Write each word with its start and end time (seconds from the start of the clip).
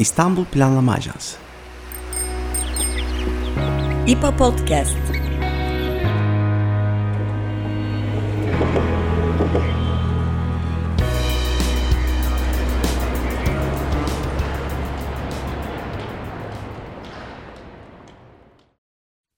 İstanbul 0.00 0.44
Planlama 0.44 0.92
Ajansı 0.92 1.38
İPA 4.06 4.36
Podcast 4.36 4.96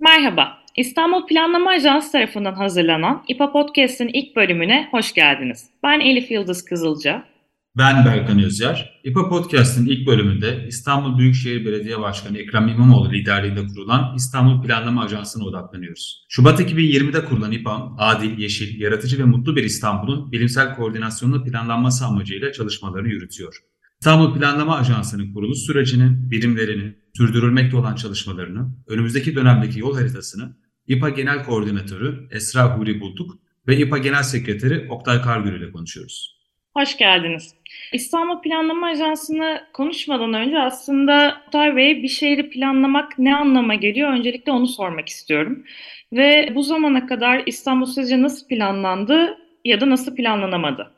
Merhaba, 0.01 0.59
İstanbul 0.77 1.27
Planlama 1.27 1.71
Ajansı 1.71 2.13
tarafından 2.13 2.55
hazırlanan 2.55 3.25
İPA 3.29 3.53
Podcast'in 3.53 4.09
ilk 4.09 4.37
bölümüne 4.37 4.89
hoş 4.91 5.13
geldiniz. 5.13 5.71
Ben 5.83 6.01
Elif 6.01 6.31
Yıldız 6.31 6.65
Kızılca. 6.65 7.32
Ben 7.79 8.05
Berkan 8.05 8.43
Özyer. 8.43 9.01
İPA 9.05 9.29
Podcast'in 9.29 9.87
ilk 9.87 10.07
bölümünde 10.07 10.65
İstanbul 10.69 11.19
Büyükşehir 11.19 11.65
Belediye 11.65 12.01
Başkanı 12.01 12.39
Ekrem 12.39 12.69
İmamoğlu 12.69 13.13
liderliğinde 13.13 13.67
kurulan 13.67 14.15
İstanbul 14.17 14.67
Planlama 14.67 15.03
Ajansı'na 15.05 15.45
odaklanıyoruz. 15.45 16.27
Şubat 16.29 16.61
2020'de 16.61 17.25
kurulan 17.25 17.53
İPA, 17.53 17.97
adil, 17.99 18.39
yeşil, 18.39 18.81
yaratıcı 18.81 19.19
ve 19.19 19.25
mutlu 19.25 19.57
bir 19.57 19.65
İstanbul'un 19.65 20.33
bilimsel 20.33 20.75
koordinasyonlu 20.77 21.45
planlanması 21.45 22.05
amacıyla 22.05 22.53
çalışmalarını 22.53 23.09
yürütüyor. 23.09 23.59
İstanbul 24.01 24.39
Planlama 24.39 24.77
Ajansı'nın 24.77 25.35
kuruluş 25.35 25.59
sürecini, 25.59 26.31
birimlerini, 26.31 26.95
sürdürülmekte 27.17 27.77
olan 27.77 27.95
çalışmalarını, 27.95 28.77
önümüzdeki 28.87 29.35
dönemdeki 29.35 29.81
yol 29.81 29.97
haritasını 29.97 30.57
İPA 30.87 31.09
Genel 31.09 31.45
Koordinatörü 31.45 32.29
Esra 32.31 32.79
Huri 32.79 33.01
Bulduk 33.01 33.39
ve 33.69 33.79
İPA 33.79 33.99
Genel 33.99 34.23
Sekreteri 34.23 34.87
Oktay 34.91 35.23
Kargül 35.23 35.61
ile 35.61 35.73
konuşuyoruz. 35.73 36.42
Hoş 36.77 36.97
geldiniz. 36.97 37.55
İstanbul 37.93 38.43
Planlama 38.43 38.87
Ajansı'nı 38.87 39.61
konuşmadan 39.73 40.35
önce 40.35 40.59
aslında 40.59 41.37
Oktay 41.47 41.77
Bey 41.77 42.03
bir 42.03 42.09
şehri 42.09 42.51
planlamak 42.51 43.19
ne 43.19 43.37
anlama 43.37 43.75
geliyor? 43.75 44.13
Öncelikle 44.13 44.53
onu 44.53 44.67
sormak 44.67 45.09
istiyorum. 45.09 45.65
Ve 46.13 46.53
bu 46.55 46.63
zamana 46.63 47.07
kadar 47.07 47.43
İstanbul 47.47 47.87
sizce 47.87 48.23
nasıl 48.23 48.49
planlandı 48.49 49.39
ya 49.65 49.81
da 49.81 49.91
nasıl 49.91 50.15
planlanamadı? 50.15 50.91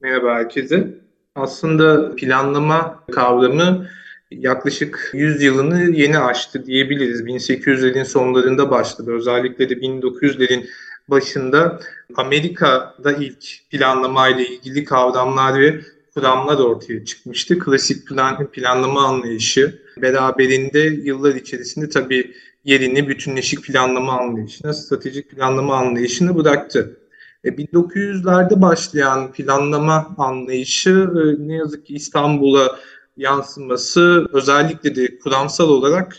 Merhaba 0.00 0.34
herkese. 0.34 0.88
Aslında 1.34 2.16
planlama 2.16 3.04
kavramı 3.12 3.86
yaklaşık 4.30 5.10
100 5.14 5.42
yılını 5.42 5.90
yeni 5.90 6.18
aştı 6.18 6.66
diyebiliriz. 6.66 7.22
1800'lerin 7.26 8.04
sonlarında 8.04 8.70
başladı. 8.70 9.12
Özellikle 9.12 9.68
de 9.68 9.74
1900'lerin 9.74 10.66
başında 11.08 11.80
Amerika'da 12.16 13.12
ilk 13.12 13.70
planlama 13.70 14.28
ile 14.28 14.48
ilgili 14.48 14.84
kavramlar 14.84 15.60
ve 15.60 15.80
kuramlar 16.14 16.58
ortaya 16.58 17.04
çıkmıştı. 17.04 17.58
Klasik 17.58 18.08
plan, 18.08 18.50
planlama 18.50 19.06
anlayışı 19.06 19.82
beraberinde 19.96 20.78
yıllar 20.78 21.34
içerisinde 21.34 21.88
tabii 21.88 22.34
yerini 22.64 23.08
bütünleşik 23.08 23.64
planlama 23.64 24.20
anlayışına, 24.20 24.72
stratejik 24.72 25.30
planlama 25.30 25.76
anlayışını 25.76 26.36
bıraktı. 26.36 26.96
1900'lerde 27.44 28.58
e, 28.58 28.62
başlayan 28.62 29.32
planlama 29.32 30.14
anlayışı 30.18 30.90
e, 30.90 31.48
ne 31.48 31.54
yazık 31.54 31.86
ki 31.86 31.94
İstanbul'a 31.94 32.78
yansıması 33.16 34.26
özellikle 34.32 34.96
de 34.96 35.18
kuramsal 35.18 35.68
olarak 35.68 36.16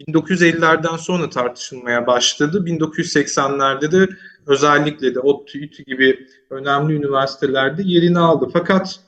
1950'lerden 0.00 0.96
sonra 0.96 1.30
tartışılmaya 1.30 2.06
başladı. 2.06 2.64
1980'lerde 2.66 3.92
de 3.92 4.08
özellikle 4.46 5.14
de 5.14 5.20
ODTÜ, 5.20 5.58
İTÜ 5.58 5.82
gibi 5.82 6.26
önemli 6.50 6.94
üniversitelerde 6.94 7.82
yerini 7.84 8.18
aldı. 8.18 8.48
Fakat 8.52 9.00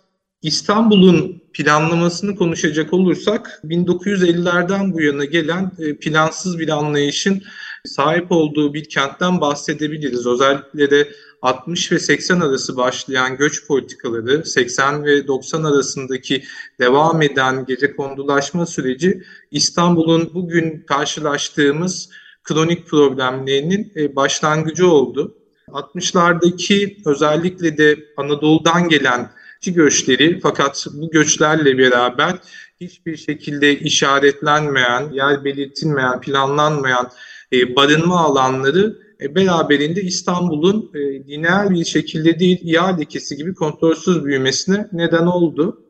İstanbul'un 0.42 1.42
planlamasını 1.52 2.36
konuşacak 2.36 2.92
olursak 2.92 3.60
1950'lerden 3.64 4.92
bu 4.92 5.02
yana 5.02 5.24
gelen 5.24 5.72
e, 5.78 5.96
plansız 5.96 6.58
bir 6.58 6.68
anlayışın 6.68 7.42
sahip 7.84 8.32
olduğu 8.32 8.74
bir 8.74 8.88
kentten 8.88 9.40
bahsedebiliriz. 9.40 10.26
Özellikle 10.26 10.90
de 10.90 11.08
60 11.42 11.92
ve 11.92 11.98
80 11.98 12.40
arası 12.40 12.76
başlayan 12.76 13.36
göç 13.36 13.66
politikaları, 13.66 14.44
80 14.44 15.04
ve 15.04 15.26
90 15.26 15.64
arasındaki 15.64 16.44
devam 16.80 17.22
eden 17.22 17.64
gece 17.66 17.96
kondulaşma 17.96 18.66
süreci 18.66 19.22
İstanbul'un 19.50 20.30
bugün 20.34 20.84
karşılaştığımız 20.86 22.08
kronik 22.44 22.86
problemlerinin 22.86 23.92
e, 23.96 24.16
başlangıcı 24.16 24.88
oldu. 24.88 25.34
60'lardaki 25.68 26.96
özellikle 27.06 27.78
de 27.78 27.96
Anadolu'dan 28.16 28.88
gelen 28.88 29.30
göçleri 29.66 30.40
fakat 30.40 30.86
bu 30.92 31.10
göçlerle 31.10 31.78
beraber 31.78 32.34
hiçbir 32.80 33.16
şekilde 33.16 33.78
işaretlenmeyen, 33.78 35.12
yer 35.12 35.44
belirtilmeyen, 35.44 36.20
planlanmayan 36.20 37.10
e, 37.52 37.76
barınma 37.76 38.20
alanları 38.20 39.05
e, 39.20 39.34
beraberinde 39.34 40.02
İstanbul'un 40.02 40.90
e, 40.94 40.98
lineer 40.98 41.70
bir 41.70 41.84
şekilde 41.84 42.38
değil 42.38 42.58
ihale 42.62 43.00
lekesi 43.00 43.36
gibi 43.36 43.54
kontrolsüz 43.54 44.24
büyümesine 44.24 44.88
neden 44.92 45.26
oldu. 45.26 45.82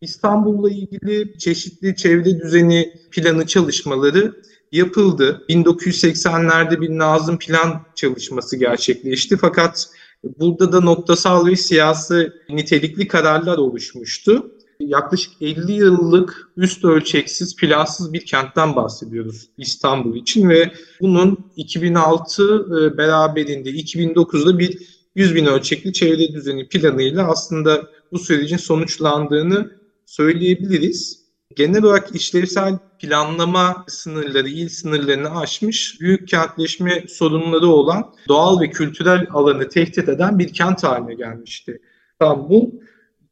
İstanbul'la 0.00 0.70
ilgili 0.70 1.38
çeşitli 1.38 1.96
çevre 1.96 2.40
düzeni 2.40 2.92
planı 3.10 3.46
çalışmaları 3.46 4.34
yapıldı. 4.72 5.44
1980'lerde 5.48 6.80
bir 6.80 6.90
Nazım 6.90 7.38
Plan 7.38 7.82
çalışması 7.94 8.56
gerçekleşti 8.56 9.36
fakat 9.36 9.88
burada 10.38 10.72
da 10.72 10.80
noktasal 10.80 11.46
ve 11.46 11.56
siyasi 11.56 12.32
nitelikli 12.48 13.08
kararlar 13.08 13.58
oluşmuştu 13.58 14.52
yaklaşık 14.86 15.32
50 15.40 15.72
yıllık 15.72 16.50
üst 16.56 16.84
ölçeksiz, 16.84 17.56
plansız 17.56 18.12
bir 18.12 18.26
kentten 18.26 18.76
bahsediyoruz 18.76 19.48
İstanbul 19.58 20.16
için 20.16 20.48
ve 20.48 20.72
bunun 21.00 21.52
2006 21.56 22.42
e, 22.42 22.98
beraberinde 22.98 23.70
2009'da 23.70 24.58
bir 24.58 24.78
100 25.14 25.34
bin 25.34 25.46
ölçekli 25.46 25.92
çevre 25.92 26.32
düzeni 26.32 26.68
planıyla 26.68 27.28
aslında 27.28 27.88
bu 28.12 28.18
sürecin 28.18 28.56
sonuçlandığını 28.56 29.72
söyleyebiliriz. 30.06 31.22
Genel 31.56 31.82
olarak 31.82 32.14
işlevsel 32.14 32.78
planlama 32.98 33.84
sınırları, 33.88 34.48
il 34.48 34.68
sınırlarını 34.68 35.40
aşmış, 35.40 36.00
büyük 36.00 36.28
kentleşme 36.28 37.04
sorunları 37.08 37.66
olan 37.66 38.14
doğal 38.28 38.60
ve 38.60 38.70
kültürel 38.70 39.26
alanı 39.30 39.68
tehdit 39.68 40.08
eden 40.08 40.38
bir 40.38 40.52
kent 40.52 40.84
haline 40.84 41.14
gelmişti. 41.14 41.80
İstanbul 42.12 42.70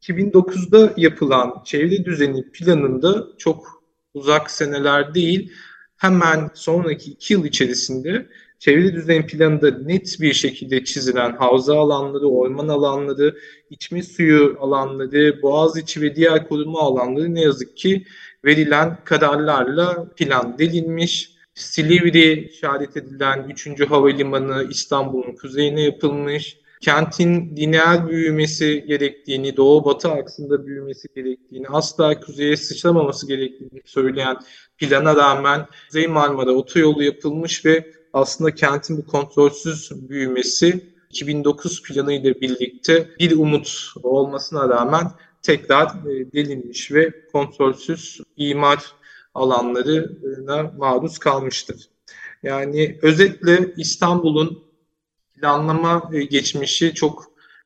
2009'da 0.01 0.93
yapılan 0.97 1.63
çevre 1.65 2.05
düzeni 2.05 2.51
planında 2.51 3.27
çok 3.37 3.83
uzak 4.13 4.51
seneler 4.51 5.13
değil, 5.13 5.51
hemen 5.97 6.49
sonraki 6.53 7.11
iki 7.11 7.33
yıl 7.33 7.45
içerisinde 7.45 8.27
çevre 8.59 8.93
düzeni 8.93 9.25
planında 9.25 9.71
net 9.71 10.17
bir 10.21 10.33
şekilde 10.33 10.83
çizilen 10.83 11.35
havza 11.35 11.79
alanları, 11.79 12.27
orman 12.27 12.67
alanları, 12.67 13.37
içme 13.69 14.03
suyu 14.03 14.57
alanları, 14.59 15.41
boğaz 15.41 15.77
içi 15.77 16.01
ve 16.01 16.15
diğer 16.15 16.47
koruma 16.47 16.79
alanları 16.79 17.35
ne 17.35 17.41
yazık 17.41 17.77
ki 17.77 18.05
verilen 18.45 18.97
kararlarla 19.03 20.09
plan 20.15 20.57
delinmiş. 20.59 21.31
Silivri 21.53 22.49
işaret 22.49 22.97
edilen 22.97 23.49
3. 23.49 23.89
havalimanı 23.89 24.67
İstanbul'un 24.69 25.35
kuzeyine 25.35 25.81
yapılmış 25.81 26.60
kentin 26.81 27.55
lineer 27.55 28.07
büyümesi 28.07 28.85
gerektiğini, 28.87 29.57
doğu-batı 29.57 30.11
aksında 30.11 30.65
büyümesi 30.65 31.07
gerektiğini, 31.15 31.67
asla 31.67 32.19
kuzeye 32.19 32.57
sıçramaması 32.57 33.27
gerektiğini 33.27 33.81
söyleyen 33.85 34.37
plana 34.77 35.15
rağmen 35.15 35.67
Kuzey 35.87 36.07
Marmara 36.07 36.51
otoyolu 36.51 37.03
yapılmış 37.03 37.65
ve 37.65 37.91
aslında 38.13 38.55
kentin 38.55 38.97
bu 38.97 39.05
kontrolsüz 39.05 39.91
büyümesi 40.09 40.91
2009 41.09 41.81
planı 41.81 42.13
ile 42.13 42.41
birlikte 42.41 43.09
bir 43.19 43.37
umut 43.37 43.93
olmasına 44.03 44.69
rağmen 44.69 45.11
tekrar 45.41 45.87
e, 45.87 46.31
delinmiş 46.33 46.91
ve 46.91 47.11
kontrolsüz 47.31 48.21
imar 48.37 48.85
alanlarına 49.33 50.71
maruz 50.77 51.17
kalmıştır. 51.17 51.89
Yani 52.43 52.99
özetle 53.01 53.73
İstanbul'un 53.77 54.70
planlama 55.41 56.09
e, 56.13 56.23
geçmişi 56.23 56.93
çok 56.93 57.23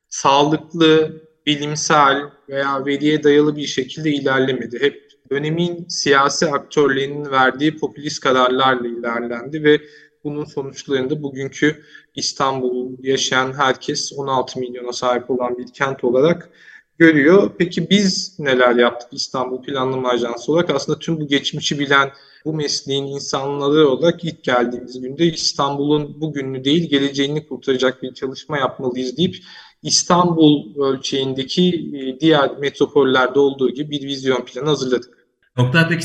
sağlıklı, 0.09 1.21
bilimsel 1.45 2.21
veya 2.49 2.85
veriye 2.85 3.23
dayalı 3.23 3.55
bir 3.55 3.67
şekilde 3.67 4.09
ilerlemedi. 4.09 4.81
Hep 4.81 5.11
dönemin 5.31 5.85
siyasi 5.89 6.51
aktörlerinin 6.51 7.31
verdiği 7.31 7.77
popülist 7.77 8.19
kararlarla 8.19 8.87
ilerlendi 8.87 9.63
ve 9.63 9.81
bunun 10.23 10.45
sonuçlarında 10.45 11.23
bugünkü 11.23 11.83
İstanbul 12.15 12.91
yaşayan 13.03 13.53
herkes 13.53 14.13
16 14.17 14.59
milyona 14.59 14.93
sahip 14.93 15.31
olan 15.31 15.57
bir 15.57 15.73
kent 15.73 16.03
olarak 16.03 16.49
görüyor. 16.97 17.51
Peki 17.57 17.89
biz 17.89 18.39
neler 18.39 18.75
yaptık 18.75 19.09
İstanbul 19.11 19.61
Planlama 19.61 20.09
Ajansı 20.09 20.51
olarak? 20.51 20.69
Aslında 20.69 20.99
tüm 20.99 21.19
bu 21.19 21.27
geçmişi 21.27 21.79
bilen 21.79 22.11
bu 22.45 22.53
mesleğin 22.53 23.07
insanları 23.07 23.89
olarak 23.89 24.23
ilk 24.23 24.43
geldiğimiz 24.43 25.01
günde 25.01 25.25
İstanbul'un 25.25 26.21
bugününü 26.21 26.63
değil 26.63 26.89
geleceğini 26.89 27.47
kurtaracak 27.47 28.03
bir 28.03 28.13
çalışma 28.13 28.57
yapmalıyız 28.57 29.17
deyip 29.17 29.35
İstanbul 29.81 30.83
ölçeğindeki 30.83 31.91
e, 31.93 32.19
diğer 32.19 32.57
metropollerde 32.57 33.39
olduğu 33.39 33.69
gibi 33.69 33.91
bir 33.91 34.07
vizyon 34.07 34.45
planı 34.45 34.65
hazırladık. 34.65 35.25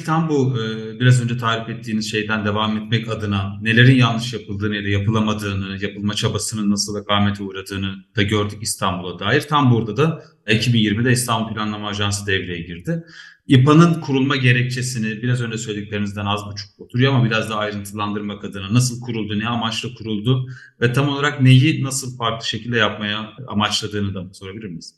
Tam 0.06 0.28
bu 0.28 0.58
e, 0.58 1.00
biraz 1.00 1.22
önce 1.22 1.36
tarif 1.36 1.68
ettiğiniz 1.68 2.10
şeyden 2.10 2.44
devam 2.44 2.76
etmek 2.76 3.08
adına 3.08 3.58
nelerin 3.62 3.96
yanlış 3.96 4.32
yapıldığını 4.32 4.76
ya 4.76 4.84
da 4.84 4.88
yapılamadığını, 4.88 5.84
yapılma 5.84 6.14
çabasının 6.14 6.70
nasıl 6.70 6.94
akamete 6.94 7.42
uğradığını 7.42 7.94
da 8.16 8.22
gördük 8.22 8.58
İstanbul'a 8.62 9.18
dair. 9.18 9.40
Tam 9.40 9.72
burada 9.72 9.96
da 9.96 10.22
2020'de 10.46 11.12
İstanbul 11.12 11.54
Planlama 11.54 11.88
Ajansı 11.88 12.26
devreye 12.26 12.60
girdi. 12.60 13.04
İPA'nın 13.50 14.00
kurulma 14.00 14.36
gerekçesini 14.36 15.22
biraz 15.22 15.42
önce 15.42 15.58
söylediklerinizden 15.58 16.26
az 16.26 16.46
buçuk 16.46 16.80
oturuyor 16.80 17.12
ama 17.12 17.24
biraz 17.24 17.50
daha 17.50 17.58
ayrıntılandırmak 17.58 18.44
adına 18.44 18.74
nasıl 18.74 19.00
kuruldu, 19.00 19.38
ne 19.38 19.48
amaçla 19.48 19.88
kuruldu 19.98 20.50
ve 20.80 20.92
tam 20.92 21.08
olarak 21.08 21.40
neyi 21.40 21.84
nasıl 21.84 22.16
farklı 22.16 22.46
şekilde 22.46 22.76
yapmaya 22.76 23.32
amaçladığını 23.46 24.14
da 24.14 24.34
sorabilir 24.34 24.64
miyiz? 24.64 24.94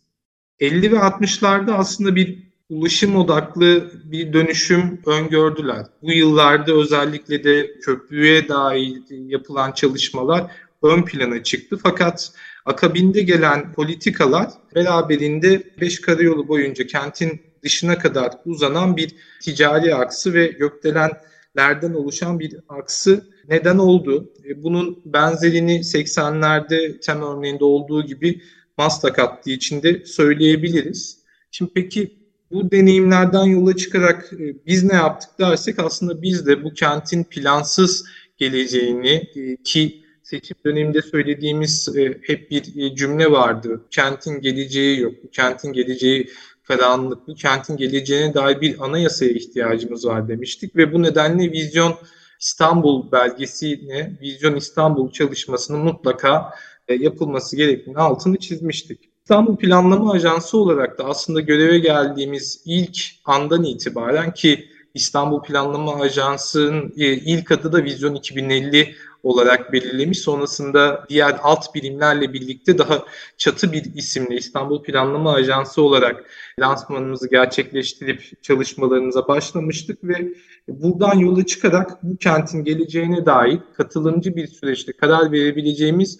50 0.60 0.92
ve 0.92 0.96
60'larda 0.96 1.72
aslında 1.72 2.16
bir 2.16 2.38
ulaşım 2.68 3.16
odaklı 3.16 3.92
bir 4.04 4.32
dönüşüm 4.32 5.00
öngördüler. 5.06 5.86
Bu 6.02 6.12
yıllarda 6.12 6.72
özellikle 6.72 7.44
de 7.44 7.78
köprüye 7.82 8.48
dair 8.48 9.02
yapılan 9.10 9.72
çalışmalar 9.72 10.50
ön 10.82 11.02
plana 11.02 11.42
çıktı. 11.42 11.78
Fakat 11.82 12.32
akabinde 12.64 13.22
gelen 13.22 13.72
politikalar 13.72 14.48
beraberinde 14.74 15.62
5 15.80 16.00
karayolu 16.00 16.48
boyunca 16.48 16.86
kentin 16.86 17.51
dışına 17.62 17.98
kadar 17.98 18.32
uzanan 18.44 18.96
bir 18.96 19.14
ticari 19.40 19.94
aksı 19.94 20.34
ve 20.34 20.46
gökdelenlerden 20.46 21.94
oluşan 21.94 22.40
bir 22.40 22.56
aksı 22.68 23.26
neden 23.48 23.78
oldu. 23.78 24.32
E, 24.48 24.62
bunun 24.62 25.02
benzerini 25.04 25.78
80'lerde 25.78 27.00
tem 27.00 27.22
örneğinde 27.22 27.64
olduğu 27.64 28.06
gibi 28.06 28.40
Maslak 28.78 29.18
hattı 29.18 29.50
içinde 29.50 30.04
söyleyebiliriz. 30.04 31.18
Şimdi 31.50 31.70
peki 31.74 32.22
bu 32.50 32.70
deneyimlerden 32.70 33.44
yola 33.44 33.76
çıkarak 33.76 34.32
e, 34.32 34.66
biz 34.66 34.84
ne 34.84 34.94
yaptık 34.94 35.30
dersek 35.38 35.78
aslında 35.78 36.22
biz 36.22 36.46
de 36.46 36.64
bu 36.64 36.74
kentin 36.74 37.24
plansız 37.24 38.04
geleceğini 38.38 39.30
e, 39.36 39.56
ki 39.56 40.02
seçim 40.22 40.56
döneminde 40.66 41.02
söylediğimiz 41.02 41.88
hep 42.22 42.50
bir 42.50 42.94
cümle 42.94 43.30
vardı. 43.30 43.80
Kentin 43.90 44.40
geleceği 44.40 45.00
yok. 45.00 45.14
Kentin 45.32 45.72
geleceği 45.72 46.30
karanlık. 46.76 47.28
Bu 47.28 47.34
kentin 47.34 47.76
geleceğine 47.76 48.34
dair 48.34 48.60
bir 48.60 48.84
anayasaya 48.84 49.30
ihtiyacımız 49.30 50.06
var 50.06 50.28
demiştik 50.28 50.76
ve 50.76 50.92
bu 50.92 51.02
nedenle 51.02 51.52
Vizyon 51.52 51.94
İstanbul 52.40 53.12
belgesine, 53.12 54.18
Vizyon 54.22 54.56
İstanbul 54.56 55.12
çalışmasının 55.12 55.80
mutlaka 55.80 56.54
yapılması 56.88 57.56
gerektiğini 57.56 57.96
altını 57.96 58.38
çizmiştik. 58.38 59.00
İstanbul 59.22 59.56
Planlama 59.56 60.12
Ajansı 60.12 60.58
olarak 60.58 60.98
da 60.98 61.04
aslında 61.04 61.40
göreve 61.40 61.78
geldiğimiz 61.78 62.62
ilk 62.64 62.98
andan 63.24 63.64
itibaren 63.64 64.34
ki 64.34 64.68
İstanbul 64.94 65.42
Planlama 65.42 65.94
Ajansı'nın 65.94 66.92
e, 66.96 67.12
ilk 67.12 67.52
adı 67.52 67.72
da 67.72 67.84
Vizyon 67.84 68.14
2050 68.14 68.94
olarak 69.22 69.72
belirlemiş. 69.72 70.18
Sonrasında 70.18 71.04
diğer 71.08 71.36
alt 71.42 71.74
birimlerle 71.74 72.32
birlikte 72.32 72.78
daha 72.78 73.04
çatı 73.36 73.72
bir 73.72 73.94
isimle 73.94 74.36
İstanbul 74.36 74.82
Planlama 74.82 75.32
Ajansı 75.32 75.82
olarak 75.82 76.24
lansmanımızı 76.60 77.30
gerçekleştirip 77.30 78.42
çalışmalarımıza 78.42 79.28
başlamıştık 79.28 80.04
ve 80.04 80.28
buradan 80.68 81.18
yola 81.18 81.46
çıkarak 81.46 82.02
bu 82.02 82.16
kentin 82.16 82.64
geleceğine 82.64 83.26
dair 83.26 83.58
katılımcı 83.76 84.36
bir 84.36 84.46
süreçte 84.46 84.92
karar 84.92 85.32
verebileceğimiz 85.32 86.18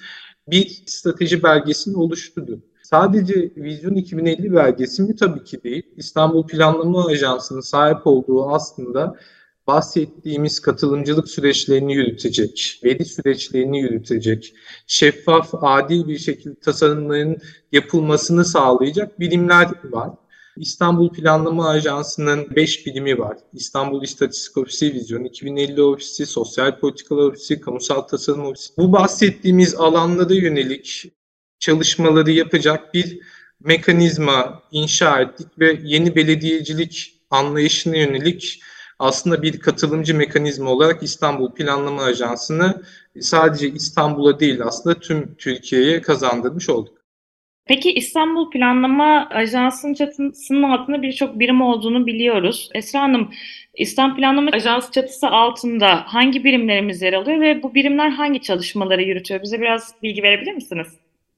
bir 0.49 0.83
strateji 0.87 1.43
belgesini 1.43 1.97
oluşturdu. 1.97 2.63
Sadece 2.83 3.53
Vizyon 3.57 3.95
2050 3.95 4.55
belgesi 4.55 5.03
mi? 5.03 5.17
Tabii 5.17 5.45
ki 5.45 5.63
değil. 5.63 5.83
İstanbul 5.97 6.47
Planlama 6.47 7.07
Ajansı'nın 7.07 7.61
sahip 7.61 8.07
olduğu 8.07 8.51
aslında 8.51 9.17
bahsettiğimiz 9.67 10.61
katılımcılık 10.61 11.29
süreçlerini 11.29 11.95
yürütecek, 11.95 12.81
veri 12.85 13.05
süreçlerini 13.05 13.81
yürütecek, 13.81 14.55
şeffaf, 14.87 15.51
adil 15.55 16.09
bir 16.09 16.19
şekilde 16.19 16.61
tasarımların 16.61 17.37
yapılmasını 17.73 18.45
sağlayacak 18.45 19.21
bilimler 19.21 19.69
var. 19.85 20.11
İstanbul 20.57 21.13
Planlama 21.13 21.69
Ajansı'nın 21.69 22.57
5 22.57 22.87
birimi 22.87 23.19
var. 23.19 23.37
İstanbul 23.53 24.03
İstatistik 24.03 24.57
Ofisi, 24.57 24.95
Vizyon 24.95 25.25
2050 25.25 25.83
Ofisi, 25.83 26.27
Sosyal 26.27 26.79
Politikalar 26.79 27.23
Ofisi, 27.23 27.61
Kamusal 27.61 28.01
Tasarım 28.01 28.47
Ofisi. 28.47 28.73
Bu 28.77 28.93
bahsettiğimiz 28.93 29.75
alanlara 29.75 30.35
yönelik 30.35 31.13
çalışmaları 31.59 32.31
yapacak 32.31 32.95
bir 32.95 33.19
mekanizma 33.61 34.63
inşa 34.73 35.21
ettik 35.21 35.49
ve 35.59 35.81
yeni 35.85 36.17
belediyecilik 36.17 37.15
anlayışına 37.31 37.97
yönelik 37.97 38.63
aslında 39.03 39.43
bir 39.43 39.61
katılımcı 39.61 40.15
mekanizma 40.15 40.71
olarak 40.71 41.03
İstanbul 41.03 41.53
Planlama 41.53 42.03
Ajansı'nı 42.03 42.83
sadece 43.21 43.69
İstanbul'a 43.69 44.41
değil 44.41 44.63
aslında 44.65 45.01
tüm 45.01 45.35
Türkiye'ye 45.35 46.01
kazandırmış 46.01 46.69
olduk. 46.71 47.03
Peki 47.67 47.93
İstanbul 47.93 48.51
Planlama 48.51 49.29
Ajansı'nın 49.31 49.95
çatısının 49.95 50.63
altında 50.63 51.03
birçok 51.03 51.39
birim 51.39 51.63
olduğunu 51.63 52.07
biliyoruz. 52.07 52.71
Esra 52.75 53.01
Hanım, 53.01 53.31
İstanbul 53.75 54.17
Planlama 54.17 54.51
Ajansı 54.51 54.93
çatısı 54.93 55.29
altında 55.29 56.03
hangi 56.07 56.45
birimlerimiz 56.45 57.03
yer 57.03 57.13
alıyor 57.13 57.41
ve 57.41 57.63
bu 57.63 57.75
birimler 57.75 58.11
hangi 58.11 58.43
çalışmaları 58.43 59.03
yürütüyor? 59.03 59.43
Bize 59.43 59.61
biraz 59.61 59.95
bilgi 60.03 60.23
verebilir 60.23 60.53
misiniz? 60.53 60.89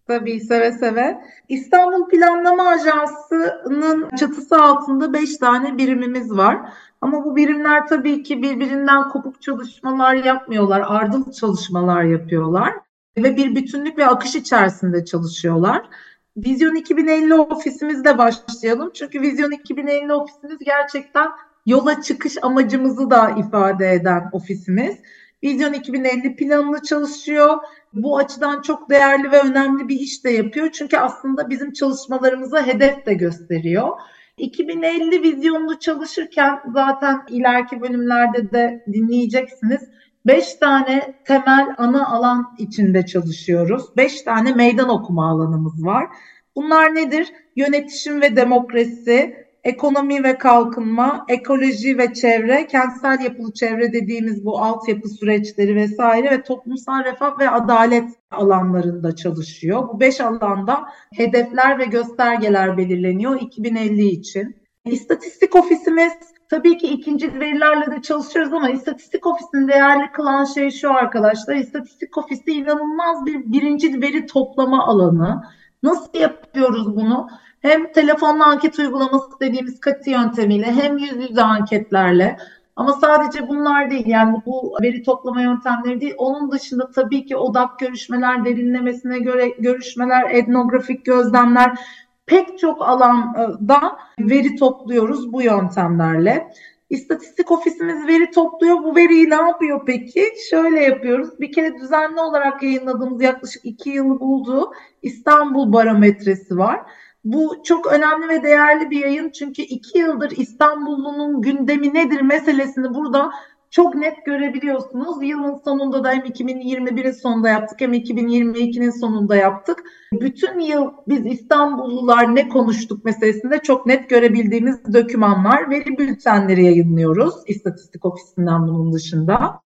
Tabii 0.06 0.40
seve 0.40 0.72
seve. 0.72 1.20
İstanbul 1.48 2.08
Planlama 2.08 2.68
Ajansı'nın 2.68 4.16
çatısı 4.16 4.56
altında 4.56 5.12
5 5.12 5.36
tane 5.36 5.78
birimimiz 5.78 6.30
var. 6.30 6.58
Ama 7.04 7.24
bu 7.24 7.36
birimler 7.36 7.86
tabii 7.86 8.22
ki 8.22 8.42
birbirinden 8.42 9.08
kopuk 9.08 9.42
çalışmalar 9.42 10.14
yapmıyorlar. 10.14 10.82
Ardıl 10.86 11.32
çalışmalar 11.32 12.02
yapıyorlar. 12.02 12.74
Ve 13.16 13.36
bir 13.36 13.54
bütünlük 13.54 13.98
ve 13.98 14.06
akış 14.06 14.34
içerisinde 14.34 15.04
çalışıyorlar. 15.04 15.88
Vizyon 16.36 16.74
2050 16.74 17.34
ofisimizle 17.34 18.18
başlayalım. 18.18 18.90
Çünkü 18.94 19.20
Vizyon 19.20 19.50
2050 19.50 20.12
ofisimiz 20.12 20.58
gerçekten 20.58 21.28
yola 21.66 22.02
çıkış 22.02 22.36
amacımızı 22.42 23.10
da 23.10 23.30
ifade 23.30 23.92
eden 23.92 24.30
ofisimiz. 24.32 24.96
Vizyon 25.42 25.72
2050 25.72 26.36
planını 26.36 26.82
çalışıyor. 26.82 27.58
Bu 27.92 28.18
açıdan 28.18 28.62
çok 28.62 28.90
değerli 28.90 29.30
ve 29.30 29.40
önemli 29.40 29.88
bir 29.88 30.00
iş 30.00 30.24
de 30.24 30.30
yapıyor. 30.30 30.70
Çünkü 30.72 30.96
aslında 30.96 31.50
bizim 31.50 31.72
çalışmalarımıza 31.72 32.66
hedef 32.66 33.06
de 33.06 33.14
gösteriyor. 33.14 33.88
2050 34.36 35.22
vizyonlu 35.22 35.78
çalışırken 35.78 36.60
zaten 36.72 37.22
ileriki 37.28 37.80
bölümlerde 37.80 38.50
de 38.50 38.84
dinleyeceksiniz. 38.92 39.80
5 40.26 40.54
tane 40.54 41.14
temel 41.24 41.74
ana 41.78 42.06
alan 42.08 42.54
içinde 42.58 43.06
çalışıyoruz. 43.06 43.96
5 43.96 44.22
tane 44.22 44.52
meydan 44.52 44.88
okuma 44.88 45.30
alanımız 45.30 45.84
var. 45.84 46.08
Bunlar 46.56 46.94
nedir? 46.94 47.32
Yönetişim 47.56 48.20
ve 48.20 48.36
demokrasi, 48.36 49.43
ekonomi 49.64 50.24
ve 50.24 50.38
kalkınma, 50.38 51.24
ekoloji 51.28 51.98
ve 51.98 52.14
çevre, 52.14 52.66
kentsel 52.66 53.20
yapılı 53.20 53.52
çevre 53.52 53.92
dediğimiz 53.92 54.44
bu 54.44 54.58
altyapı 54.58 55.08
süreçleri 55.08 55.76
vesaire 55.76 56.30
ve 56.30 56.42
toplumsal 56.42 57.04
refah 57.04 57.38
ve 57.38 57.50
adalet 57.50 58.08
alanlarında 58.30 59.16
çalışıyor. 59.16 59.88
Bu 59.88 60.00
beş 60.00 60.20
alanda 60.20 60.84
hedefler 61.14 61.78
ve 61.78 61.84
göstergeler 61.84 62.76
belirleniyor 62.76 63.40
2050 63.40 64.06
için. 64.06 64.56
İstatistik 64.84 65.56
ofisimiz 65.56 66.12
tabii 66.50 66.78
ki 66.78 66.86
ikinci 66.86 67.40
verilerle 67.40 67.96
de 67.96 68.02
çalışıyoruz 68.02 68.52
ama 68.52 68.70
istatistik 68.70 69.26
ofisini 69.26 69.68
değerli 69.68 70.12
kılan 70.12 70.44
şey 70.44 70.70
şu 70.70 70.92
arkadaşlar. 70.92 71.54
İstatistik 71.54 72.18
ofisi 72.18 72.52
inanılmaz 72.52 73.26
bir 73.26 73.52
birinci 73.52 74.02
veri 74.02 74.26
toplama 74.26 74.86
alanı. 74.86 75.42
Nasıl 75.82 76.18
yapıyoruz 76.18 76.96
bunu? 76.96 77.28
Hem 77.64 77.92
telefonla 77.92 78.46
anket 78.46 78.78
uygulaması 78.78 79.40
dediğimiz 79.40 79.80
katı 79.80 80.10
yöntemiyle 80.10 80.72
hem 80.72 80.98
yüz 80.98 81.16
yüze 81.30 81.42
anketlerle 81.42 82.36
ama 82.76 82.92
sadece 82.92 83.48
bunlar 83.48 83.90
değil 83.90 84.06
yani 84.06 84.42
bu 84.46 84.76
veri 84.82 85.02
toplama 85.02 85.42
yöntemleri 85.42 86.00
değil. 86.00 86.14
Onun 86.18 86.52
dışında 86.52 86.90
tabii 86.90 87.26
ki 87.26 87.36
odak 87.36 87.78
görüşmeler, 87.78 88.44
derinlemesine 88.44 89.18
göre 89.18 89.48
görüşmeler, 89.48 90.30
etnografik 90.30 91.04
gözlemler 91.04 91.78
pek 92.26 92.58
çok 92.58 92.82
alanda 92.82 93.98
veri 94.18 94.56
topluyoruz 94.56 95.32
bu 95.32 95.42
yöntemlerle. 95.42 96.48
İstatistik 96.90 97.50
ofisimiz 97.50 98.06
veri 98.06 98.30
topluyor. 98.30 98.82
Bu 98.82 98.96
veriyi 98.96 99.30
ne 99.30 99.34
yapıyor 99.34 99.80
peki? 99.86 100.24
Şöyle 100.50 100.80
yapıyoruz. 100.80 101.40
Bir 101.40 101.52
kere 101.52 101.78
düzenli 101.78 102.20
olarak 102.20 102.62
yayınladığımız 102.62 103.22
yaklaşık 103.22 103.64
iki 103.64 103.90
yılı 103.90 104.20
bulduğu 104.20 104.72
İstanbul 105.02 105.72
barometresi 105.72 106.58
var. 106.58 106.80
Bu 107.24 107.56
çok 107.64 107.92
önemli 107.92 108.28
ve 108.28 108.42
değerli 108.42 108.90
bir 108.90 109.00
yayın 109.00 109.30
çünkü 109.30 109.62
iki 109.62 109.98
yıldır 109.98 110.30
İstanbullunun 110.30 111.42
gündemi 111.42 111.94
nedir 111.94 112.20
meselesini 112.20 112.94
burada 112.94 113.30
çok 113.70 113.94
net 113.94 114.24
görebiliyorsunuz. 114.26 115.16
Yılın 115.22 115.60
sonunda 115.64 116.04
da 116.04 116.10
hem 116.10 116.20
2021'in 116.20 117.12
sonunda 117.12 117.48
yaptık 117.48 117.80
hem 117.80 117.92
2022'nin 117.92 118.90
sonunda 118.90 119.36
yaptık. 119.36 119.82
Bütün 120.12 120.60
yıl 120.60 120.90
biz 121.08 121.26
İstanbullular 121.26 122.34
ne 122.34 122.48
konuştuk 122.48 123.04
meselesinde 123.04 123.58
çok 123.58 123.86
net 123.86 124.10
görebildiğimiz 124.10 124.94
dokümanlar, 124.94 125.70
veri 125.70 125.98
bültenleri 125.98 126.64
yayınlıyoruz 126.64 127.34
İstatistik 127.46 128.04
Ofisi'nden 128.04 128.68
bunun 128.68 128.92
dışında. 128.92 129.60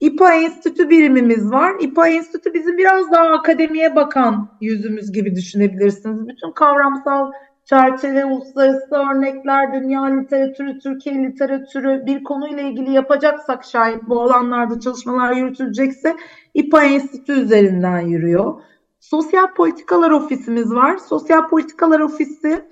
İPA 0.00 0.34
Enstitü 0.34 0.90
birimimiz 0.90 1.50
var. 1.50 1.74
İPA 1.80 2.08
Enstitü 2.08 2.54
bizim 2.54 2.78
biraz 2.78 3.12
daha 3.12 3.26
akademiye 3.26 3.96
bakan 3.96 4.48
yüzümüz 4.60 5.12
gibi 5.12 5.34
düşünebilirsiniz. 5.34 6.28
Bütün 6.28 6.52
kavramsal 6.52 7.32
çerçeve, 7.64 8.24
uluslararası 8.24 8.94
örnekler, 8.94 9.74
dünya 9.74 10.04
literatürü, 10.04 10.78
Türkiye 10.78 11.14
literatürü 11.14 12.06
bir 12.06 12.24
konuyla 12.24 12.62
ilgili 12.62 12.92
yapacaksak 12.92 13.64
şayet 13.64 14.08
bu 14.08 14.22
alanlarda 14.22 14.80
çalışmalar 14.80 15.32
yürütülecekse 15.32 16.16
İPA 16.54 16.84
Enstitü 16.84 17.32
üzerinden 17.32 18.00
yürüyor. 18.00 18.60
Sosyal 19.00 19.54
Politikalar 19.54 20.10
Ofisimiz 20.10 20.74
var. 20.74 20.96
Sosyal 20.96 21.48
Politikalar 21.48 22.00
Ofisi 22.00 22.64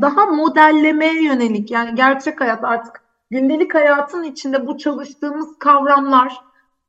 daha 0.00 0.26
modellemeye 0.26 1.22
yönelik 1.22 1.70
yani 1.70 1.94
gerçek 1.94 2.40
hayat 2.40 2.64
artık 2.64 3.02
gündelik 3.30 3.74
hayatın 3.74 4.22
içinde 4.22 4.66
bu 4.66 4.78
çalıştığımız 4.78 5.58
kavramlar 5.58 6.34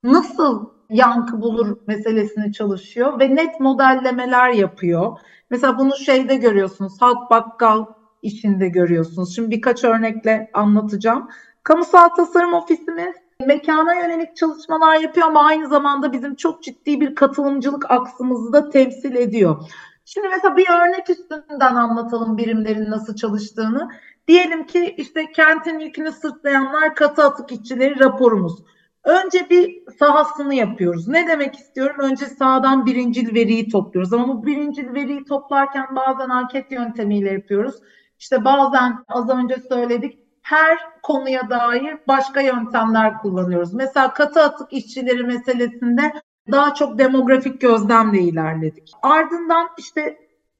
nasıl 0.06 0.66
yankı 0.90 1.42
bulur 1.42 1.78
meselesini 1.88 2.54
çalışıyor 2.54 3.20
ve 3.20 3.36
net 3.36 3.60
modellemeler 3.60 4.50
yapıyor. 4.50 5.18
Mesela 5.50 5.78
bunu 5.78 5.96
şeyde 5.96 6.36
görüyorsunuz. 6.36 7.02
Halk 7.02 7.32
bakkal 7.32 7.86
işinde 8.22 8.68
görüyorsunuz. 8.68 9.36
Şimdi 9.36 9.52
birkaç 9.52 9.84
örnekle 9.84 10.50
anlatacağım. 10.54 11.30
Kamusal 11.64 12.10
tasarım 12.10 12.54
ofisimiz 12.54 13.16
mekana 13.46 13.94
yönelik 13.94 14.36
çalışmalar 14.36 15.00
yapıyor 15.00 15.28
ama 15.28 15.44
aynı 15.44 15.68
zamanda 15.68 16.14
bizim 16.14 16.36
çok 16.36 16.64
ciddi 16.64 17.02
bir 17.02 17.16
katılımcılık 17.16 17.92
aksımızı 17.92 18.54
da 18.54 18.70
temsil 18.70 19.16
ediyor. 19.16 19.70
Şimdi 20.06 20.28
mesela 20.28 20.58
bir 20.58 20.70
örnek 20.70 21.10
üstünden 21.10 21.76
anlatalım 21.76 22.38
birimlerin 22.38 22.92
nasıl 22.92 23.16
çalıştığını. 23.16 23.90
Diyelim 24.28 24.66
ki 24.66 24.96
işte 24.98 25.32
kentin 25.32 25.80
yükünü 25.80 26.12
sırtlayanlar 26.12 26.96
katı 26.96 27.24
atık 27.24 27.52
işçileri 27.52 28.00
raporumuz. 28.00 28.64
Önce 29.06 29.50
bir 29.50 29.84
sahasını 30.00 30.56
yapıyoruz. 30.56 31.08
Ne 31.08 31.28
demek 31.28 31.56
istiyorum? 31.56 31.96
Önce 32.00 32.26
sahadan 32.26 32.86
birincil 32.86 33.36
veriyi 33.36 33.70
topluyoruz. 33.70 34.14
Ama 34.14 34.28
bu 34.28 34.46
birincil 34.46 34.94
veriyi 34.94 35.26
toplarken 35.26 35.96
bazen 35.96 36.30
anket 36.30 36.72
yöntemiyle 36.72 37.32
yapıyoruz. 37.32 37.76
İşte 38.20 38.46
bazen 38.46 38.98
az 39.08 39.30
önce 39.30 39.56
söyledik 39.70 40.20
her 40.42 40.78
konuya 41.04 41.50
dair 41.50 41.98
başka 42.08 42.42
yöntemler 42.42 43.18
kullanıyoruz. 43.18 43.74
Mesela 43.74 44.14
katı 44.14 44.42
atık 44.42 44.74
işçileri 44.74 45.24
meselesinde 45.24 46.14
daha 46.52 46.74
çok 46.74 46.98
demografik 46.98 47.62
gözlemle 47.62 48.20
ilerledik. 48.20 48.92
Ardından 49.02 49.70
işte 49.78 50.18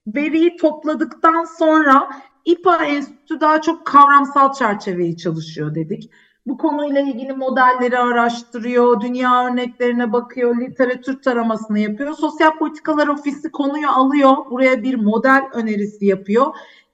veriyi 0.08 0.58
topladıktan 0.58 1.44
sonra 1.44 2.10
İPA 2.46 2.86
Enstitü 2.86 3.40
daha 3.42 3.62
çok 3.62 3.88
kavramsal 3.88 4.54
çerçeveyi 4.54 5.18
çalışıyor 5.18 5.76
dedik. 5.76 6.12
Bu 6.46 6.58
konuyla 6.58 7.02
ilgili 7.02 7.34
modelleri 7.34 8.00
araştırıyor, 8.00 9.02
dünya 9.02 9.46
örneklerine 9.46 10.14
bakıyor, 10.14 10.62
literatür 10.62 11.22
taramasını 11.22 11.80
yapıyor. 11.80 12.14
Sosyal 12.14 12.58
Politikalar 12.58 13.08
Ofisi 13.08 13.52
konuyu 13.52 13.90
alıyor, 13.90 14.36
buraya 14.50 14.84
bir 14.84 14.96
model 14.96 15.42
önerisi 15.54 16.06
yapıyor. 16.06 16.46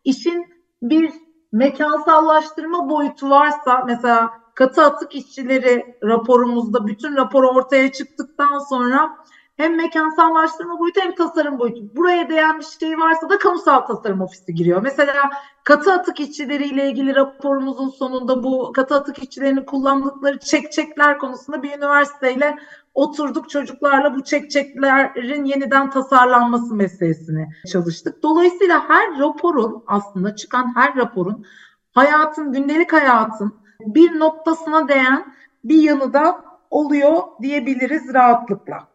İşin 0.03 0.45
bir 0.81 1.11
mekansallaştırma 1.51 2.89
boyutu 2.89 3.29
varsa 3.29 3.83
mesela 3.87 4.29
katı 4.55 4.81
atık 4.83 5.15
işçileri 5.15 5.85
raporumuzda 6.03 6.87
bütün 6.87 7.15
rapor 7.15 7.43
ortaya 7.43 7.91
çıktıktan 7.91 8.59
sonra 8.69 9.09
hem 9.57 9.77
mekansallaştırma 9.77 10.79
boyutu 10.79 11.01
hem 11.01 11.15
tasarım 11.15 11.59
boyutu. 11.59 11.95
Buraya 11.95 12.29
değen 12.29 12.59
bir 12.59 12.65
şey 12.79 12.97
varsa 12.97 13.29
da 13.29 13.37
kamusal 13.37 13.79
tasarım 13.79 14.21
ofisi 14.21 14.55
giriyor. 14.55 14.81
Mesela 14.81 15.29
katı 15.63 15.93
atık 15.93 16.19
işçileriyle 16.19 16.89
ilgili 16.89 17.15
raporumuzun 17.15 17.89
sonunda 17.89 18.43
bu 18.43 18.71
katı 18.73 18.95
atık 18.95 19.19
işçilerinin 19.23 19.65
kullandıkları 19.65 20.39
çekçekler 20.39 21.19
konusunda 21.19 21.63
bir 21.63 21.77
üniversiteyle 21.77 22.57
oturduk 22.93 23.49
çocuklarla 23.49 24.15
bu 24.15 24.23
çekçeklerin 24.23 25.45
yeniden 25.45 25.89
tasarlanması 25.89 26.75
meselesini 26.75 27.47
çalıştık. 27.71 28.23
Dolayısıyla 28.23 28.89
her 28.89 29.19
raporun 29.19 29.83
aslında 29.87 30.35
çıkan 30.35 30.75
her 30.75 30.95
raporun 30.95 31.45
hayatın, 31.91 32.51
gündelik 32.51 32.93
hayatın 32.93 33.53
bir 33.79 34.19
noktasına 34.19 34.87
değen 34.87 35.33
bir 35.63 35.83
yanı 35.83 36.13
da 36.13 36.41
oluyor 36.69 37.21
diyebiliriz 37.41 38.13
rahatlıkla. 38.13 38.90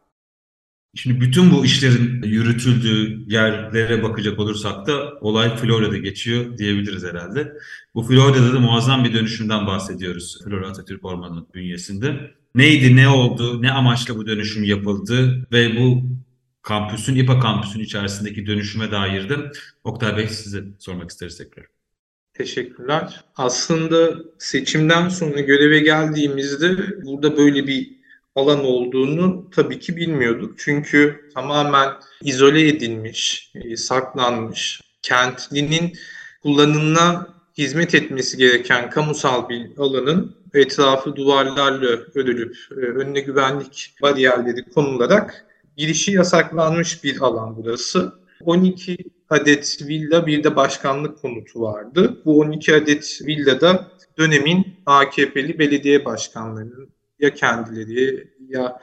Şimdi 0.97 1.21
bütün 1.21 1.51
bu 1.51 1.65
işlerin 1.65 2.23
yürütüldüğü 2.23 3.33
yerlere 3.33 4.03
bakacak 4.03 4.39
olursak 4.39 4.87
da 4.87 5.13
olay 5.21 5.57
Florya'da 5.57 5.97
geçiyor 5.97 6.59
diyebiliriz 6.59 7.05
herhalde. 7.05 7.53
Bu 7.95 8.03
Florya'da 8.03 8.53
da 8.53 8.61
muazzam 8.61 9.05
bir 9.05 9.15
dönüşümden 9.15 9.67
bahsediyoruz 9.67 10.39
Florya 10.45 10.69
Atatürk 10.69 11.05
Ormanı 11.05 11.47
bünyesinde. 11.55 12.31
Neydi, 12.55 12.97
ne 12.97 13.09
oldu, 13.09 13.63
ne 13.63 13.73
amaçla 13.73 14.17
bu 14.17 14.27
dönüşüm 14.27 14.65
yapıldı 14.65 15.47
ve 15.53 15.77
bu 15.77 16.03
kampüsün, 16.63 17.17
İPA 17.17 17.41
kampüsün 17.41 17.81
içerisindeki 17.81 18.47
dönüşüme 18.47 18.91
dair 18.91 19.29
de 19.29 19.37
Oktay 19.85 20.17
Bey 20.17 20.29
size 20.29 20.65
sormak 20.79 21.11
isteriz 21.11 21.39
tekrar. 21.39 21.67
Teşekkürler. 22.35 23.25
Aslında 23.37 24.15
seçimden 24.39 25.09
sonra 25.09 25.41
göreve 25.41 25.81
geldiğimizde 25.81 26.77
burada 27.05 27.37
böyle 27.37 27.67
bir 27.67 27.96
alan 28.37 28.65
olduğunu 28.65 29.51
tabii 29.51 29.79
ki 29.79 29.97
bilmiyorduk. 29.97 30.59
Çünkü 30.59 31.31
tamamen 31.35 31.89
izole 32.23 32.69
edilmiş, 32.69 33.53
e, 33.55 33.77
saklanmış, 33.77 34.81
kentlinin 35.03 35.93
kullanımına 36.43 37.27
hizmet 37.59 37.95
etmesi 37.95 38.37
gereken 38.37 38.91
kamusal 38.91 39.49
bir 39.49 39.71
alanın 39.79 40.37
etrafı 40.55 41.17
duvarlarla 41.17 41.89
örülüp 42.15 42.57
e, 42.71 42.75
önüne 42.75 43.21
güvenlik 43.21 43.95
bariyerleri 44.03 44.65
konularak 44.75 45.47
girişi 45.77 46.13
yasaklanmış 46.13 47.05
bir 47.05 47.21
alan 47.21 47.57
burası. 47.57 48.13
12 48.45 48.97
adet 49.31 49.79
villa 49.83 50.27
bir 50.27 50.45
de 50.45 50.57
başkanlık 50.57 51.23
konutu 51.23 51.61
vardı. 51.61 52.23
Bu 52.25 52.41
12 52.41 52.75
adet 52.75 53.21
villada 53.27 53.89
dönemin 54.19 54.67
AKP'li 54.87 55.59
belediye 55.59 56.05
başkanlarının 56.05 56.96
ya 57.19 57.35
kendileri 57.35 58.33
ya 58.49 58.81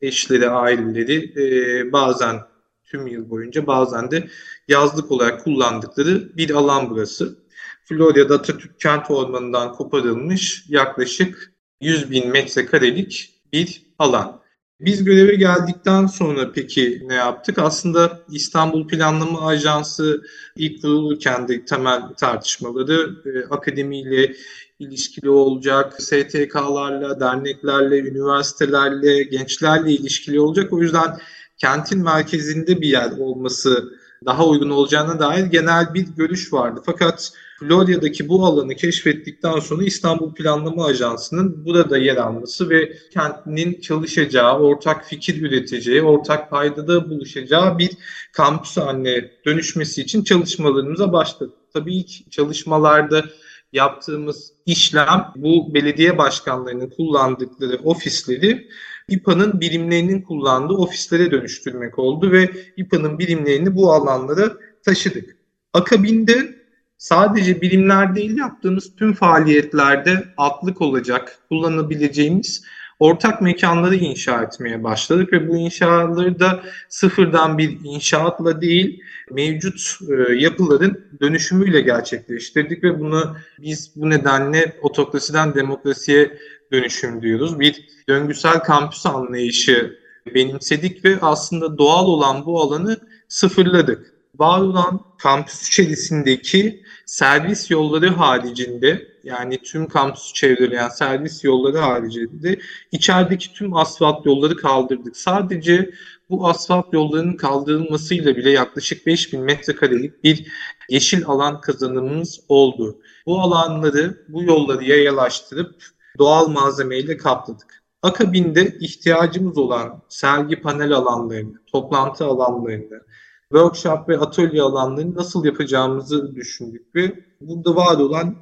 eşleri, 0.00 0.50
aileleri 0.50 1.32
e, 1.36 1.92
bazen 1.92 2.36
tüm 2.84 3.06
yıl 3.06 3.30
boyunca 3.30 3.66
bazen 3.66 4.10
de 4.10 4.28
yazlık 4.68 5.10
olarak 5.10 5.44
kullandıkları 5.44 6.36
bir 6.36 6.50
alan 6.50 6.90
burası. 6.90 7.38
Florya'da 7.84 8.34
Atatürk 8.34 8.80
Kent 8.80 9.10
Ormanı'ndan 9.10 9.72
koparılmış 9.72 10.64
yaklaşık 10.68 11.52
100 11.80 12.10
bin 12.10 12.28
metrekarelik 12.28 13.40
bir 13.52 13.82
alan. 13.98 14.45
Biz 14.80 15.04
göreve 15.04 15.34
geldikten 15.34 16.06
sonra 16.06 16.52
peki 16.52 17.02
ne 17.06 17.14
yaptık? 17.14 17.58
Aslında 17.58 18.20
İstanbul 18.30 18.88
Planlama 18.88 19.46
Ajansı 19.46 20.22
ilk 20.56 20.82
kurulurken 20.82 21.48
de 21.48 21.64
temel 21.64 22.02
tartışmaları 22.16 23.16
e, 23.26 23.54
akademiyle 23.54 24.34
ilişkili 24.78 25.30
olacak, 25.30 26.02
STK'larla, 26.02 27.20
derneklerle, 27.20 27.98
üniversitelerle, 27.98 29.22
gençlerle 29.22 29.92
ilişkili 29.92 30.40
olacak. 30.40 30.72
O 30.72 30.82
yüzden 30.82 31.18
kentin 31.58 32.02
merkezinde 32.02 32.80
bir 32.80 32.88
yer 32.88 33.10
olması 33.10 33.92
daha 34.24 34.46
uygun 34.46 34.70
olacağına 34.70 35.18
dair 35.18 35.46
genel 35.46 35.94
bir 35.94 36.06
görüş 36.16 36.52
vardı. 36.52 36.80
Fakat 36.86 37.32
Florya'daki 37.60 38.28
bu 38.28 38.46
alanı 38.46 38.74
keşfettikten 38.74 39.58
sonra 39.58 39.84
İstanbul 39.84 40.34
Planlama 40.34 40.84
Ajansı'nın 40.84 41.64
burada 41.64 41.98
yer 41.98 42.16
alması 42.16 42.70
ve 42.70 42.92
kentinin 43.12 43.80
çalışacağı, 43.80 44.58
ortak 44.58 45.04
fikir 45.04 45.42
üreteceği, 45.42 46.02
ortak 46.02 46.50
paydada 46.50 47.10
buluşacağı 47.10 47.78
bir 47.78 47.90
kampüs 48.32 48.76
haline 48.76 49.30
dönüşmesi 49.46 50.02
için 50.02 50.24
çalışmalarımıza 50.24 51.12
başladık. 51.12 51.54
Tabii 51.72 51.96
ilk 51.96 52.32
çalışmalarda 52.32 53.24
yaptığımız 53.72 54.52
işlem 54.66 55.32
bu 55.36 55.74
belediye 55.74 56.18
başkanlarının 56.18 56.90
kullandıkları 56.90 57.76
ofisleri 57.84 58.68
İPA'nın 59.08 59.60
birimlerinin 59.60 60.22
kullandığı 60.22 60.74
ofislere 60.74 61.30
dönüştürmek 61.30 61.98
oldu 61.98 62.32
ve 62.32 62.50
İPA'nın 62.76 63.18
birimlerini 63.18 63.76
bu 63.76 63.92
alanlara 63.92 64.52
taşıdık. 64.84 65.36
Akabinde 65.72 66.56
sadece 66.98 67.60
birimler 67.60 68.16
değil 68.16 68.38
yaptığımız 68.38 68.96
tüm 68.96 69.14
faaliyetlerde 69.14 70.24
atlık 70.36 70.80
olacak 70.80 71.38
kullanabileceğimiz 71.48 72.64
ortak 72.98 73.42
mekanları 73.42 73.94
inşa 73.94 74.42
etmeye 74.42 74.84
başladık 74.84 75.32
ve 75.32 75.48
bu 75.48 75.56
inşaatları 75.56 76.40
da 76.40 76.62
sıfırdan 76.88 77.58
bir 77.58 77.78
inşaatla 77.84 78.60
değil 78.60 79.02
mevcut 79.30 79.98
e, 80.10 80.34
yapıların 80.34 81.04
dönüşümüyle 81.20 81.80
gerçekleştirdik 81.80 82.84
ve 82.84 83.00
bunu 83.00 83.36
biz 83.58 83.92
bu 83.96 84.10
nedenle 84.10 84.76
otokrasiden 84.82 85.54
demokrasiye 85.54 86.38
dönüşüm 86.72 87.22
diyoruz. 87.22 87.60
Bir 87.60 87.88
döngüsel 88.08 88.62
kampüs 88.62 89.06
anlayışı 89.06 89.98
benimsedik 90.34 91.04
ve 91.04 91.18
aslında 91.20 91.78
doğal 91.78 92.06
olan 92.06 92.46
bu 92.46 92.60
alanı 92.60 92.96
sıfırladık. 93.28 94.16
Var 94.34 94.60
olan 94.60 95.00
kampüs 95.18 95.68
içerisindeki 95.68 96.82
servis 97.06 97.70
yolları 97.70 98.08
haricinde 98.08 99.08
yani 99.24 99.58
tüm 99.62 99.88
kampüsü 99.88 100.34
çevreleyen 100.34 100.88
servis 100.88 101.44
yolları 101.44 101.78
haricinde 101.78 102.58
içerideki 102.92 103.52
tüm 103.52 103.76
asfalt 103.76 104.26
yolları 104.26 104.56
kaldırdık. 104.56 105.16
Sadece 105.16 105.90
bu 106.30 106.48
asfalt 106.48 106.92
yollarının 106.92 107.36
kaldırılmasıyla 107.36 108.36
bile 108.36 108.50
yaklaşık 108.50 109.06
5000 109.06 109.40
metrekarelik 109.40 110.24
bir 110.24 110.46
yeşil 110.88 111.26
alan 111.26 111.60
kazanımımız 111.60 112.40
oldu. 112.48 112.98
Bu 113.26 113.40
alanları, 113.40 114.24
bu 114.28 114.42
yolları 114.42 114.84
yayalaştırıp 114.84 115.74
doğal 116.18 116.48
malzemeyle 116.48 117.16
kapladık. 117.16 117.82
Akabinde 118.02 118.76
ihtiyacımız 118.80 119.58
olan 119.58 120.02
sergi 120.08 120.60
panel 120.60 120.92
alanlarını, 120.92 121.60
toplantı 121.66 122.24
alanlarını, 122.24 123.02
workshop 123.48 124.08
ve 124.08 124.18
atölye 124.18 124.62
alanlarını 124.62 125.14
nasıl 125.14 125.44
yapacağımızı 125.44 126.34
düşündük 126.34 126.94
ve 126.94 127.12
burada 127.40 127.76
var 127.76 127.96
olan 127.96 128.36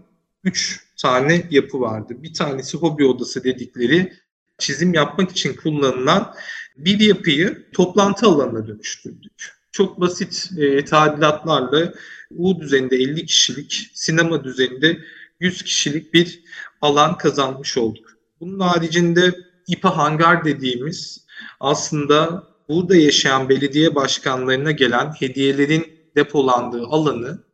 üç 0.44 0.80
tane 1.02 1.48
yapı 1.50 1.80
vardı. 1.80 2.14
Bir 2.22 2.34
tanesi 2.34 2.78
hobi 2.78 3.04
odası 3.04 3.44
dedikleri 3.44 4.12
çizim 4.58 4.94
yapmak 4.94 5.30
için 5.30 5.54
kullanılan 5.56 6.34
bir 6.76 7.00
yapıyı 7.00 7.66
toplantı 7.72 8.26
alanına 8.26 8.66
dönüştürdük. 8.66 9.52
Çok 9.72 10.00
basit 10.00 10.50
e, 10.58 10.84
tadilatlarla 10.84 11.94
U 12.30 12.60
düzeninde 12.60 12.96
50 12.96 13.26
kişilik, 13.26 13.90
sinema 13.94 14.44
düzeninde 14.44 14.98
100 15.40 15.62
kişilik 15.62 16.14
bir 16.14 16.44
alan 16.84 17.18
kazanmış 17.18 17.78
olduk. 17.78 18.06
Bunun 18.40 18.60
haricinde 18.60 19.34
İPA 19.66 19.96
hangar 19.96 20.44
dediğimiz 20.44 21.26
aslında 21.60 22.44
burada 22.68 22.96
yaşayan 22.96 23.48
belediye 23.48 23.94
başkanlarına 23.94 24.70
gelen 24.70 25.12
hediyelerin 25.18 25.86
depolandığı 26.16 26.86
alanı 26.86 27.44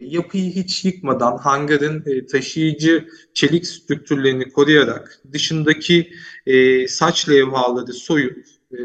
yapıyı 0.00 0.50
hiç 0.52 0.84
yıkmadan 0.84 1.36
hangarın 1.36 2.04
e, 2.06 2.26
taşıyıcı 2.26 3.08
çelik 3.34 3.66
strüktürlerini 3.66 4.52
koruyarak 4.52 5.22
dışındaki 5.32 6.12
e, 6.46 6.88
saç 6.88 7.28
levhaları 7.28 7.92
soyup 7.92 8.46
e, 8.72 8.78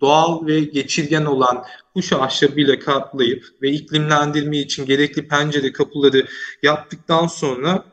doğal 0.00 0.46
ve 0.46 0.60
geçirgen 0.60 1.24
olan 1.24 1.64
kuş 1.94 2.12
ahşabıyla 2.12 2.78
kaplayıp 2.78 3.44
ve 3.62 3.70
iklimlendirme 3.70 4.58
için 4.58 4.86
gerekli 4.86 5.28
pencere 5.28 5.72
kapıları 5.72 6.26
yaptıktan 6.62 7.26
sonra 7.26 7.84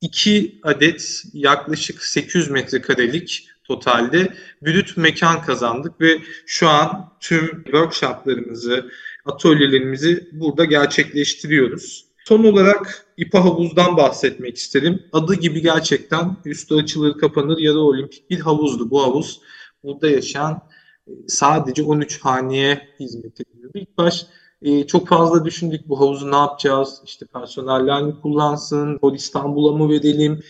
iki 0.00 0.60
adet 0.62 1.24
yaklaşık 1.32 2.02
800 2.02 2.50
metrekarelik 2.50 3.48
totalde 3.64 4.34
brüt 4.62 4.96
mekan 4.96 5.42
kazandık 5.42 6.00
ve 6.00 6.18
şu 6.46 6.68
an 6.68 7.12
tüm 7.20 7.64
workshoplarımızı, 7.64 8.90
atölyelerimizi 9.24 10.28
burada 10.32 10.64
gerçekleştiriyoruz. 10.64 12.04
Son 12.24 12.44
olarak 12.44 13.06
İPA 13.16 13.44
havuzdan 13.44 13.96
bahsetmek 13.96 14.56
isterim. 14.56 15.02
Adı 15.12 15.34
gibi 15.34 15.62
gerçekten 15.62 16.36
üstü 16.44 16.74
açılır 16.74 17.18
kapanır 17.18 17.58
yarı 17.58 17.78
olimpik 17.78 18.30
bir 18.30 18.40
havuzdu 18.40 18.90
bu 18.90 19.02
havuz. 19.02 19.40
Burada 19.82 20.10
yaşayan 20.10 20.62
e, 21.06 21.10
sadece 21.28 21.82
13 21.82 22.20
haneye 22.20 22.88
hizmet 23.00 23.40
ediyordu. 23.40 23.72
İlk 23.74 23.98
baş 23.98 24.26
e, 24.62 24.86
çok 24.86 25.08
fazla 25.08 25.44
düşündük 25.44 25.88
bu 25.88 26.00
havuzu 26.00 26.30
ne 26.30 26.36
yapacağız? 26.36 27.02
İşte 27.04 27.26
personeller 27.26 28.02
mi 28.02 28.14
kullansın? 28.22 28.98
Pol 28.98 29.14
İstanbul'a 29.14 29.76
mı 29.76 29.90
verelim? 29.90 30.42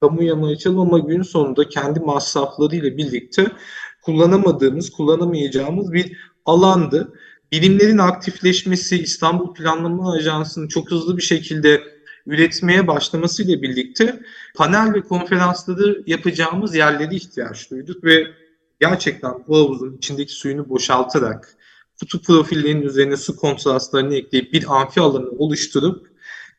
Kamuya 0.00 0.36
mı 0.36 0.46
açalım? 0.46 0.80
Ama 0.80 0.98
gün 0.98 1.22
sonunda 1.22 1.68
kendi 1.68 2.00
masraflarıyla 2.00 2.96
birlikte 2.96 3.46
kullanamadığımız, 4.02 4.90
kullanamayacağımız 4.90 5.92
bir 5.92 6.16
alandı. 6.44 7.12
Bilimlerin 7.52 7.98
aktifleşmesi, 7.98 8.98
İstanbul 9.02 9.54
Planlama 9.54 10.12
Ajansı'nın 10.12 10.68
çok 10.68 10.90
hızlı 10.90 11.16
bir 11.16 11.22
şekilde 11.22 11.82
üretmeye 12.26 12.86
başlamasıyla 12.86 13.62
birlikte 13.62 14.20
panel 14.56 14.94
ve 14.94 15.00
konferansları 15.00 16.02
yapacağımız 16.06 16.74
yerlere 16.74 17.14
ihtiyaç 17.14 17.70
duyduk 17.70 18.04
ve 18.04 18.26
gerçekten 18.80 19.32
bu 19.48 19.56
havuzun 19.56 19.96
içindeki 19.96 20.32
suyunu 20.32 20.68
boşaltarak 20.68 21.57
kutu 22.00 22.22
profillerinin 22.22 22.82
üzerine 22.82 23.16
su 23.16 23.36
kontrastlarını 23.36 24.14
ekleyip 24.14 24.52
bir 24.52 24.80
amfi 24.80 25.00
alanı 25.00 25.30
oluşturup 25.30 26.08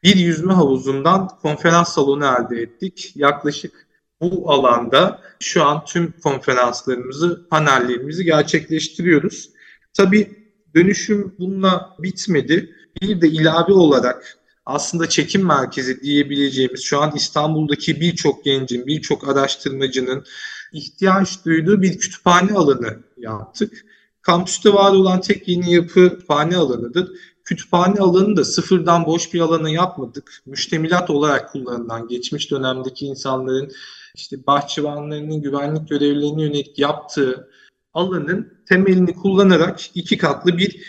bir 0.04 0.16
yüzme 0.16 0.54
havuzundan 0.54 1.28
konferans 1.42 1.94
salonu 1.94 2.26
elde 2.26 2.62
ettik. 2.62 3.12
Yaklaşık 3.16 3.88
bu 4.22 4.52
alanda 4.52 5.22
şu 5.40 5.64
an 5.64 5.86
tüm 5.86 6.14
konferanslarımızı, 6.24 7.48
panellerimizi 7.50 8.24
gerçekleştiriyoruz. 8.24 9.50
Tabii 9.94 10.52
dönüşüm 10.76 11.36
bununla 11.40 11.96
bitmedi. 12.00 12.76
Bir 13.02 13.22
de 13.22 13.28
ilave 13.28 13.74
olarak 13.74 14.38
aslında 14.66 15.10
çekim 15.10 15.46
merkezi 15.46 16.02
diyebileceğimiz 16.02 16.84
şu 16.84 17.02
an 17.02 17.12
İstanbul'daki 17.16 18.02
birçok 18.02 18.44
gencin, 18.44 18.88
birçok 18.88 19.30
araştırmacının 19.30 20.26
ihtiyaç 20.74 21.46
duyduğu 21.46 21.82
bir 21.82 22.00
kütüphane 22.00 22.54
alanı 22.54 23.00
yaptık. 23.18 23.86
Kampüste 24.22 24.74
var 24.74 24.92
olan 24.92 25.22
tek 25.22 25.48
yeni 25.48 25.74
yapı 25.74 26.10
kütüphane 26.10 26.58
alanıdır. 26.58 27.10
Kütüphane 27.44 28.00
alanını 28.00 28.36
da 28.36 28.46
sıfırdan 28.46 29.06
boş 29.06 29.34
bir 29.34 29.40
alana 29.40 29.70
yapmadık. 29.70 30.42
Müştemilat 30.46 31.10
olarak 31.10 31.52
kullanılan 31.52 32.08
geçmiş 32.08 32.52
dönemdeki 32.52 33.06
insanların 33.06 33.72
işte 34.16 34.48
bahçıvanlarının 34.48 35.42
güvenlik 35.42 35.90
görevlilerine 35.90 36.42
yönelik 36.42 36.80
yaptığı 36.80 37.50
alanın 37.94 38.54
temelini 38.70 39.14
kullanarak 39.14 39.80
iki 39.96 40.18
katlı 40.18 40.58
bir 40.58 40.86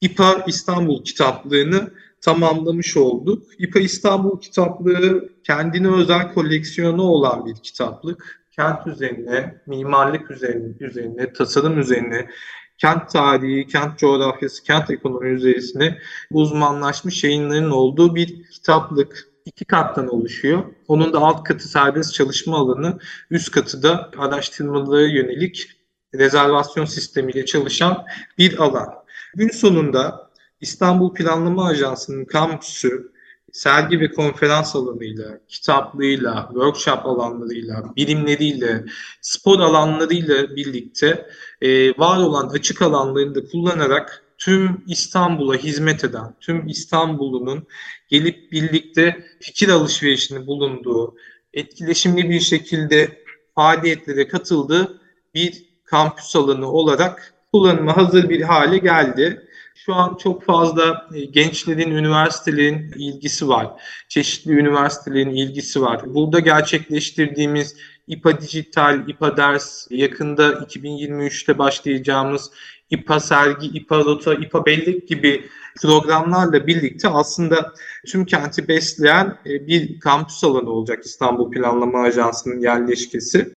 İPA 0.00 0.44
İstanbul 0.46 1.04
kitaplığını 1.04 1.90
tamamlamış 2.20 2.96
olduk. 2.96 3.46
İPA 3.58 3.78
İstanbul 3.80 4.40
kitaplığı 4.40 5.28
kendine 5.44 5.88
özel 5.88 6.32
koleksiyonu 6.34 7.02
olan 7.02 7.46
bir 7.46 7.54
kitaplık. 7.54 8.44
Kent 8.50 8.86
üzerine, 8.86 9.62
mimarlık 9.66 10.30
üzerine, 10.30 10.74
üzerine 10.80 11.32
tasarım 11.32 11.78
üzerine, 11.78 12.28
kent 12.78 13.10
tarihi, 13.10 13.66
kent 13.66 13.98
coğrafyası, 13.98 14.62
kent 14.62 14.90
ekonomi 14.90 15.28
üzerine 15.28 15.98
uzmanlaşmış 16.30 17.24
yayınların 17.24 17.70
olduğu 17.70 18.14
bir 18.14 18.42
kitaplık. 18.50 19.34
iki 19.44 19.64
kattan 19.64 20.08
oluşuyor. 20.08 20.64
Onun 20.88 21.12
da 21.12 21.18
alt 21.18 21.44
katı 21.44 21.68
serbest 21.68 22.14
çalışma 22.14 22.56
alanı, 22.58 22.98
üst 23.30 23.50
katı 23.50 23.82
da 23.82 24.10
araştırmalara 24.18 25.06
yönelik 25.06 25.68
rezervasyon 26.14 26.84
sistemiyle 26.84 27.44
çalışan 27.44 28.04
bir 28.38 28.58
alan. 28.58 28.88
Gün 29.34 29.48
sonunda 29.48 30.30
İstanbul 30.60 31.14
Planlama 31.14 31.66
Ajansı'nın 31.66 32.24
kampüsü 32.24 33.12
sergi 33.54 34.00
ve 34.00 34.10
konferans 34.10 34.76
alanıyla, 34.76 35.38
kitaplığıyla, 35.48 36.48
workshop 36.52 37.06
alanlarıyla, 37.06 37.96
bilimleriyle, 37.96 38.84
spor 39.20 39.60
alanlarıyla 39.60 40.56
birlikte 40.56 41.26
e, 41.62 41.98
var 41.98 42.18
olan 42.18 42.48
açık 42.48 42.82
alanlarını 42.82 43.34
da 43.34 43.44
kullanarak 43.44 44.24
tüm 44.38 44.84
İstanbul'a 44.86 45.54
hizmet 45.56 46.04
eden, 46.04 46.34
tüm 46.40 46.68
İstanbul'un 46.68 47.66
gelip 48.08 48.52
birlikte 48.52 49.24
fikir 49.40 49.68
alışverişini 49.68 50.46
bulunduğu, 50.46 51.14
etkileşimli 51.52 52.30
bir 52.30 52.40
şekilde 52.40 53.24
faaliyetlere 53.54 54.28
katıldığı 54.28 55.00
bir 55.34 55.64
kampüs 55.84 56.36
alanı 56.36 56.70
olarak 56.70 57.34
kullanıma 57.52 57.96
hazır 57.96 58.28
bir 58.28 58.40
hale 58.40 58.78
geldi. 58.78 59.43
Şu 59.74 59.94
an 59.94 60.16
çok 60.16 60.44
fazla 60.44 61.08
e, 61.14 61.24
gençlerin, 61.24 61.90
üniversitelerin 61.90 62.92
ilgisi 62.92 63.48
var. 63.48 63.82
Çeşitli 64.08 64.52
üniversitelerin 64.52 65.30
ilgisi 65.30 65.82
var. 65.82 66.14
Burada 66.14 66.40
gerçekleştirdiğimiz 66.40 67.76
İPA 68.06 68.40
Dijital, 68.40 69.08
İPA 69.08 69.36
Ders, 69.36 69.86
yakında 69.90 70.52
2023'te 70.52 71.58
başlayacağımız 71.58 72.50
İPA 72.90 73.20
Sergi, 73.20 73.66
İPA 73.66 73.98
Rota, 73.98 74.34
İPA 74.34 74.66
Bellek 74.66 75.08
gibi 75.08 75.44
programlarla 75.82 76.66
birlikte 76.66 77.08
aslında 77.08 77.72
tüm 78.06 78.24
kenti 78.24 78.68
besleyen 78.68 79.38
e, 79.46 79.66
bir 79.66 80.00
kampüs 80.00 80.44
alanı 80.44 80.70
olacak 80.70 81.04
İstanbul 81.04 81.50
Planlama 81.50 82.02
Ajansı'nın 82.02 82.60
yerleşkesi. 82.60 83.53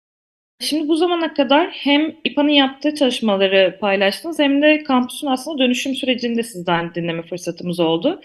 Şimdi 0.64 0.88
bu 0.88 0.96
zamana 0.96 1.34
kadar 1.34 1.70
hem 1.70 2.14
İPA'nın 2.24 2.48
yaptığı 2.48 2.94
çalışmaları 2.94 3.78
paylaştınız 3.80 4.38
hem 4.38 4.62
de 4.62 4.84
kampüsün 4.84 5.26
aslında 5.26 5.58
dönüşüm 5.58 5.94
sürecinde 5.94 6.42
sizden 6.42 6.94
dinleme 6.94 7.22
fırsatımız 7.22 7.80
oldu. 7.80 8.20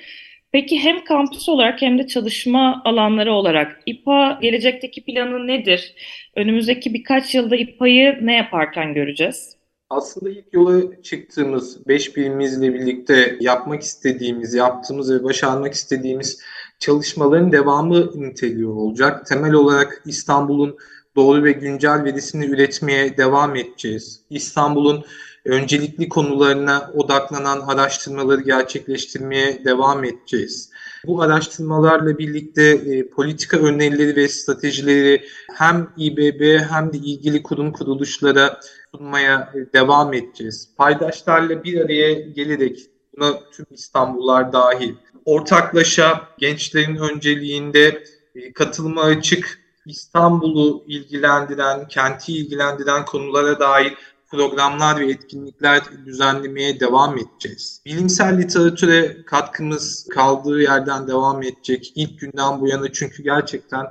Peki 0.52 0.80
hem 0.80 1.04
kampüs 1.04 1.50
olarak 1.50 1.82
hem 1.82 2.00
de 2.00 2.08
çalışma 2.08 2.82
alanları 2.86 3.34
olarak 3.34 3.82
İPA 3.86 4.40
gelecekteki 4.42 5.04
planı 5.04 5.48
nedir? 5.48 5.94
Önümüzdeki 6.36 6.94
birkaç 6.94 7.36
yılda 7.36 7.56
İPA'yı 7.56 8.18
ne 8.22 8.36
yaparken 8.36 8.94
göreceğiz? 8.94 9.56
Aslında 9.90 10.30
ilk 10.30 10.54
yola 10.54 11.02
çıktığımız 11.02 11.88
beş 11.88 12.18
birimimizle 12.18 12.74
birlikte 12.74 13.38
yapmak 13.40 13.82
istediğimiz, 13.82 14.54
yaptığımız 14.54 15.14
ve 15.14 15.24
başarmak 15.24 15.74
istediğimiz 15.74 16.42
çalışmaların 16.80 17.52
devamı 17.52 18.12
niteliği 18.16 18.68
olacak. 18.68 19.26
Temel 19.26 19.54
olarak 19.54 20.02
İstanbul'un 20.06 20.78
doğru 21.20 21.44
ve 21.44 21.52
güncel 21.52 22.04
verisini 22.04 22.46
üretmeye 22.46 23.18
devam 23.18 23.56
edeceğiz. 23.56 24.20
İstanbul'un 24.30 25.06
öncelikli 25.46 26.10
konularına 26.10 26.92
odaklanan 26.96 27.62
araştırmaları 27.62 28.42
gerçekleştirmeye 28.42 29.66
devam 29.66 30.04
edeceğiz. 30.04 30.70
Bu 31.06 31.22
araştırmalarla 31.22 32.18
birlikte 32.18 32.64
e, 32.64 33.10
politika 33.10 33.58
önerileri 33.58 34.16
ve 34.16 34.28
stratejileri 34.28 35.24
hem 35.54 35.90
İBB 35.98 36.60
hem 36.70 36.94
de 36.94 36.98
ilgili 36.98 37.44
kurum 37.44 37.72
kuruluşlara 37.72 38.60
sunmaya 38.96 39.54
e, 39.56 39.74
devam 39.74 40.14
edeceğiz. 40.14 40.70
Paydaşlarla 40.78 41.64
bir 41.64 41.82
araya 41.82 42.14
gelerek 42.14 42.80
buna 43.18 43.40
tüm 43.52 43.66
İstanbullular 43.72 44.54
dahil 44.54 44.94
ortaklaşa 45.26 46.22
gençlerin 46.38 46.96
önceliğinde 46.96 48.04
e, 48.36 48.54
katılıma 48.54 49.02
açık 49.02 49.69
İstanbul'u 49.90 50.84
ilgilendiren, 50.88 51.88
kenti 51.88 52.34
ilgilendiren 52.34 53.06
konulara 53.06 53.60
dair 53.60 53.98
programlar 54.32 55.00
ve 55.00 55.12
etkinlikler 55.12 55.82
düzenlemeye 56.06 56.80
devam 56.80 57.18
edeceğiz. 57.18 57.82
Bilimsel 57.86 58.38
literatüre 58.38 59.26
katkımız 59.26 60.08
kaldığı 60.12 60.62
yerden 60.62 61.08
devam 61.08 61.44
edecek. 61.44 61.94
İlk 61.96 62.20
günden 62.20 62.62
bu 62.62 62.68
yana 62.68 62.94
çünkü 62.94 63.24
gerçekten 63.24 63.86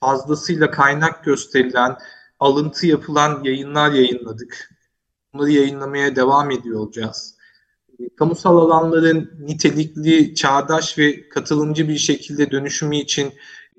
fazlasıyla 0.00 0.70
kaynak 0.70 1.24
gösterilen, 1.24 1.96
alıntı 2.40 2.86
yapılan 2.86 3.44
yayınlar 3.44 3.92
yayınladık. 3.92 4.70
Bunları 5.34 5.50
yayınlamaya 5.50 6.16
devam 6.16 6.50
ediyor 6.50 6.80
olacağız. 6.80 7.36
Kamusal 8.16 8.56
alanların 8.58 9.30
nitelikli, 9.40 10.34
çağdaş 10.34 10.98
ve 10.98 11.28
katılımcı 11.28 11.88
bir 11.88 11.98
şekilde 11.98 12.50
dönüşümü 12.50 12.96
için 12.96 13.32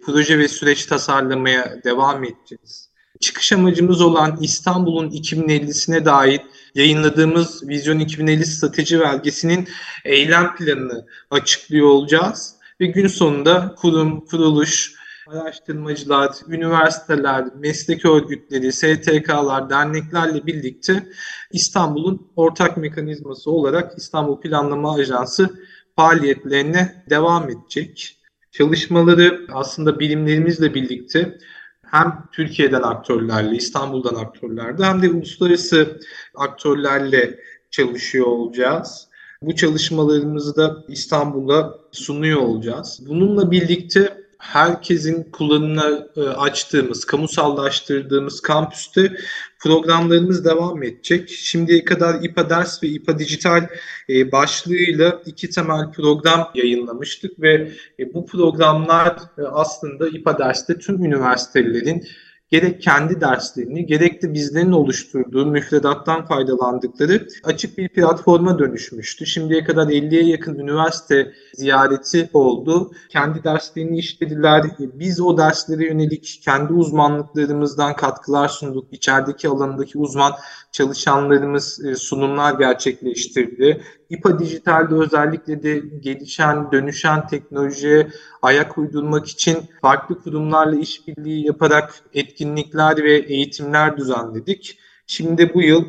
proje 0.05 0.39
ve 0.39 0.47
süreç 0.47 0.85
tasarlamaya 0.85 1.83
devam 1.83 2.23
edeceğiz. 2.23 2.89
Çıkış 3.19 3.53
amacımız 3.53 4.01
olan 4.01 4.37
İstanbul'un 4.41 5.09
2050'sine 5.09 6.05
dair 6.05 6.41
yayınladığımız 6.75 7.67
Vizyon 7.67 7.99
2050 7.99 8.45
strateji 8.45 8.99
belgesinin 8.99 9.67
eylem 10.05 10.55
planını 10.55 11.05
açıklıyor 11.31 11.87
olacağız. 11.87 12.55
Ve 12.81 12.85
gün 12.85 13.07
sonunda 13.07 13.75
kurum, 13.77 14.25
kuruluş, 14.25 14.93
araştırmacılar, 15.27 16.31
üniversiteler, 16.47 17.45
meslek 17.55 18.05
örgütleri, 18.05 18.73
STK'lar, 18.73 19.69
derneklerle 19.69 20.45
birlikte 20.45 21.07
İstanbul'un 21.51 22.31
ortak 22.35 22.77
mekanizması 22.77 23.51
olarak 23.51 23.97
İstanbul 23.97 24.41
Planlama 24.41 24.95
Ajansı 24.95 25.59
faaliyetlerine 25.95 27.03
devam 27.09 27.49
edecek. 27.49 28.16
Çalışmaları 28.57 29.45
aslında 29.53 29.99
bilimlerimizle 29.99 30.73
birlikte 30.73 31.37
hem 31.85 32.23
Türkiye'den 32.31 32.81
aktörlerle, 32.81 33.55
İstanbul'dan 33.55 34.15
aktörlerle 34.15 34.85
hem 34.85 35.01
de 35.01 35.09
uluslararası 35.09 35.99
aktörlerle 36.35 37.39
çalışıyor 37.71 38.25
olacağız. 38.25 39.07
Bu 39.41 39.55
çalışmalarımızı 39.55 40.55
da 40.55 40.83
İstanbul'a 40.87 41.73
sunuyor 41.91 42.41
olacağız. 42.41 42.99
Bununla 43.07 43.51
birlikte 43.51 44.26
herkesin 44.37 45.23
kullanımına 45.31 46.07
e, 46.15 46.21
açtığımız, 46.21 47.05
kamusallaştırdığımız 47.05 48.41
kampüste 48.41 49.11
programlarımız 49.59 50.45
devam 50.45 50.83
edecek. 50.83 51.29
Şimdiye 51.29 51.83
kadar 51.83 52.23
İPA 52.23 52.49
Ders 52.49 52.83
ve 52.83 52.87
İPA 52.87 53.19
Dijital 53.19 53.67
e, 54.09 54.31
başlığıyla 54.31 55.21
iki 55.25 55.49
temel 55.49 55.91
program 55.91 56.51
yayınlamıştık 56.55 57.41
ve 57.41 57.71
e, 57.99 58.13
bu 58.13 58.25
programlar 58.25 59.17
aslında 59.51 60.07
İPA 60.07 60.39
Ders'te 60.39 60.77
tüm 60.77 61.05
üniversitelerin 61.05 62.07
gerek 62.49 62.81
kendi 62.81 63.21
derslerini 63.21 63.85
gerek 63.85 64.23
de 64.23 64.33
bizlerin 64.33 64.71
oluşturduğu 64.71 65.45
müfredattan 65.45 66.25
faydalandıkları 66.25 67.27
açık 67.43 67.77
bir 67.77 67.89
platforma 67.89 68.59
dönüşmüştü. 68.59 69.25
Şimdiye 69.25 69.63
kadar 69.63 69.87
50'ye 69.87 70.23
yakın 70.23 70.59
üniversite 70.59 71.33
ziyareti 71.53 72.29
oldu. 72.33 72.91
Kendi 73.09 73.43
derslerini 73.43 73.97
işlediler. 73.97 74.63
Biz 74.79 75.21
o 75.21 75.37
derslere 75.37 75.85
yönelik 75.85 76.41
kendi 76.43 76.73
uzmanlıklarımızdan 76.73 77.95
katkılar 77.95 78.47
sunduk. 78.47 78.87
İçerideki 78.91 79.47
alandaki 79.47 79.97
uzman 79.97 80.33
çalışanlarımız 80.71 81.85
e, 81.85 81.95
sunumlar 81.95 82.59
gerçekleştirdi. 82.59 83.81
İPA 84.09 84.39
Dijital'de 84.39 84.95
özellikle 84.95 85.63
de 85.63 85.81
gelişen, 85.99 86.71
dönüşen 86.71 87.27
teknolojiye 87.27 88.07
ayak 88.41 88.77
uydurmak 88.77 89.27
için 89.27 89.57
farklı 89.81 90.19
kurumlarla 90.23 90.75
işbirliği 90.75 91.45
yaparak 91.45 91.93
etkinlikler 92.13 93.03
ve 93.03 93.17
eğitimler 93.17 93.97
düzenledik. 93.97 94.79
Şimdi 95.07 95.53
bu 95.53 95.61
yıl 95.61 95.85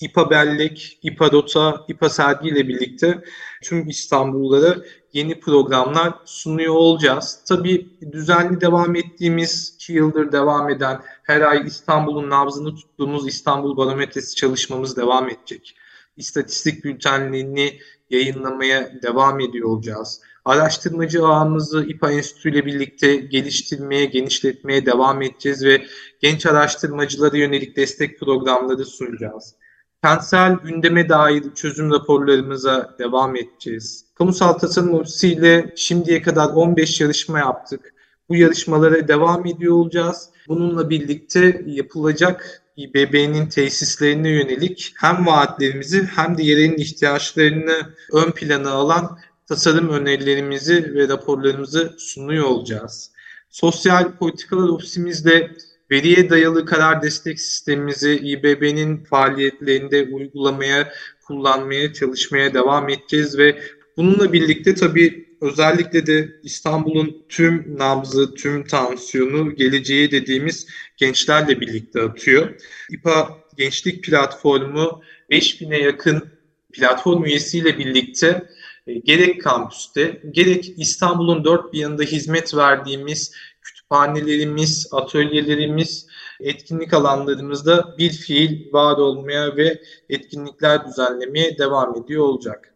İPA 0.00 0.30
Bellek, 0.30 0.98
İPA 1.02 1.32
Dota, 1.32 1.84
İPA 1.88 2.08
Sergi 2.08 2.48
ile 2.48 2.68
birlikte 2.68 3.24
tüm 3.62 3.88
İstanbullulara 3.88 4.76
yeni 5.12 5.40
programlar 5.40 6.14
sunuyor 6.24 6.74
olacağız. 6.74 7.40
Tabii 7.48 7.88
düzenli 8.12 8.60
devam 8.60 8.96
ettiğimiz, 8.96 9.72
2 9.74 9.92
yıldır 9.92 10.32
devam 10.32 10.70
eden 10.70 11.00
her 11.22 11.40
ay 11.40 11.66
İstanbul'un 11.66 12.30
nabzını 12.30 12.74
tuttuğumuz 12.74 13.28
İstanbul 13.28 13.76
Barometresi 13.76 14.36
çalışmamız 14.36 14.96
devam 14.96 15.28
edecek. 15.28 15.76
İstatistik 16.16 16.84
bültenlerini 16.84 17.78
yayınlamaya 18.10 19.02
devam 19.02 19.40
ediyor 19.40 19.68
olacağız. 19.68 20.20
Araştırmacı 20.44 21.26
ağımızı 21.26 21.84
İPA 21.84 22.12
Enstitü 22.12 22.50
ile 22.50 22.66
birlikte 22.66 23.16
geliştirmeye, 23.16 24.04
genişletmeye 24.04 24.86
devam 24.86 25.22
edeceğiz 25.22 25.64
ve 25.64 25.84
genç 26.20 26.46
araştırmacılara 26.46 27.36
yönelik 27.36 27.76
destek 27.76 28.20
programları 28.20 28.84
sunacağız. 28.84 29.54
Kentsel 30.02 30.54
gündeme 30.54 31.08
dair 31.08 31.44
çözüm 31.54 31.90
raporlarımıza 31.90 32.94
devam 32.98 33.36
edeceğiz. 33.36 34.04
Kamusal 34.14 34.52
tasarım 34.52 34.94
ofisiyle 34.94 35.72
şimdiye 35.76 36.22
kadar 36.22 36.46
15 36.46 37.00
yarışma 37.00 37.38
yaptık. 37.38 37.94
Bu 38.28 38.36
yarışmalara 38.36 39.08
devam 39.08 39.46
ediyor 39.46 39.72
olacağız. 39.72 40.30
Bununla 40.48 40.90
birlikte 40.90 41.62
yapılacak 41.66 42.62
İBB'nin 42.76 43.48
tesislerine 43.48 44.28
yönelik 44.28 44.92
hem 44.96 45.26
vaatlerimizi 45.26 46.02
hem 46.02 46.38
de 46.38 46.42
yerin 46.42 46.76
ihtiyaçlarını 46.76 47.94
ön 48.12 48.30
plana 48.30 48.70
alan 48.70 49.18
tasarım 49.46 49.88
önerilerimizi 49.88 50.94
ve 50.94 51.08
raporlarımızı 51.08 51.94
sunuyor 51.98 52.44
olacağız. 52.44 53.10
Sosyal 53.50 54.16
politikalar 54.16 54.68
ofisimizle 54.68 55.50
veriye 55.90 56.30
dayalı 56.30 56.66
karar 56.66 57.02
destek 57.02 57.40
sistemimizi 57.40 58.16
İBB'nin 58.16 59.04
faaliyetlerinde 59.04 60.04
uygulamaya, 60.12 60.92
kullanmaya, 61.26 61.92
çalışmaya 61.92 62.54
devam 62.54 62.88
edeceğiz 62.88 63.38
ve 63.38 63.58
bununla 63.96 64.32
birlikte 64.32 64.74
tabii 64.74 65.33
özellikle 65.44 66.06
de 66.06 66.28
İstanbul'un 66.42 67.24
tüm 67.28 67.78
nabzı, 67.78 68.34
tüm 68.34 68.66
tansiyonu, 68.66 69.54
geleceği 69.54 70.10
dediğimiz 70.10 70.66
gençlerle 70.96 71.60
birlikte 71.60 72.02
atıyor. 72.02 72.60
İPA 72.90 73.38
Gençlik 73.56 74.04
Platformu 74.04 75.02
5000'e 75.30 75.78
yakın 75.82 76.28
platform 76.72 77.24
üyesiyle 77.24 77.78
birlikte 77.78 78.46
e, 78.86 78.94
gerek 78.94 79.42
kampüste 79.42 80.22
gerek 80.30 80.74
İstanbul'un 80.76 81.44
dört 81.44 81.72
bir 81.72 81.78
yanında 81.78 82.02
hizmet 82.02 82.54
verdiğimiz 82.54 83.32
kütüphanelerimiz, 83.62 84.88
atölyelerimiz, 84.92 86.06
etkinlik 86.40 86.94
alanlarımızda 86.94 87.94
bir 87.98 88.10
fiil 88.10 88.72
var 88.72 88.96
olmaya 88.96 89.56
ve 89.56 89.82
etkinlikler 90.08 90.86
düzenlemeye 90.86 91.58
devam 91.58 91.96
ediyor 91.96 92.24
olacak. 92.24 92.73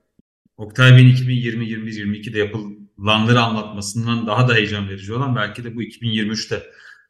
Oktay 0.58 0.96
Bey'in 0.96 1.16
2020-2022'de 1.16 2.38
yapılanları 2.38 3.40
anlatmasından 3.40 4.26
daha 4.26 4.48
da 4.48 4.54
heyecan 4.54 4.88
verici 4.88 5.14
olan 5.14 5.36
belki 5.36 5.64
de 5.64 5.76
bu 5.76 5.82
2023'te 5.82 6.62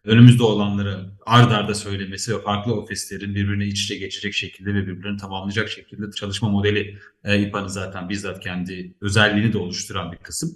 önümüzde 0.04 0.42
olanları 0.42 1.10
ard 1.26 1.50
arda 1.50 1.74
söylemesi 1.74 2.36
ve 2.36 2.42
farklı 2.42 2.74
ofislerin 2.74 3.34
birbirine 3.34 3.66
iç 3.66 3.84
içe 3.84 3.96
geçecek 3.96 4.34
şekilde 4.34 4.74
ve 4.74 4.86
birbirini 4.86 5.16
tamamlayacak 5.16 5.68
şekilde 5.68 6.10
çalışma 6.10 6.48
modeli 6.48 6.98
e, 7.24 7.42
İPA'nın 7.42 7.66
zaten 7.66 8.08
bizzat 8.08 8.40
kendi 8.40 8.94
özelliğini 9.00 9.52
de 9.52 9.58
oluşturan 9.58 10.12
bir 10.12 10.18
kısım. 10.18 10.50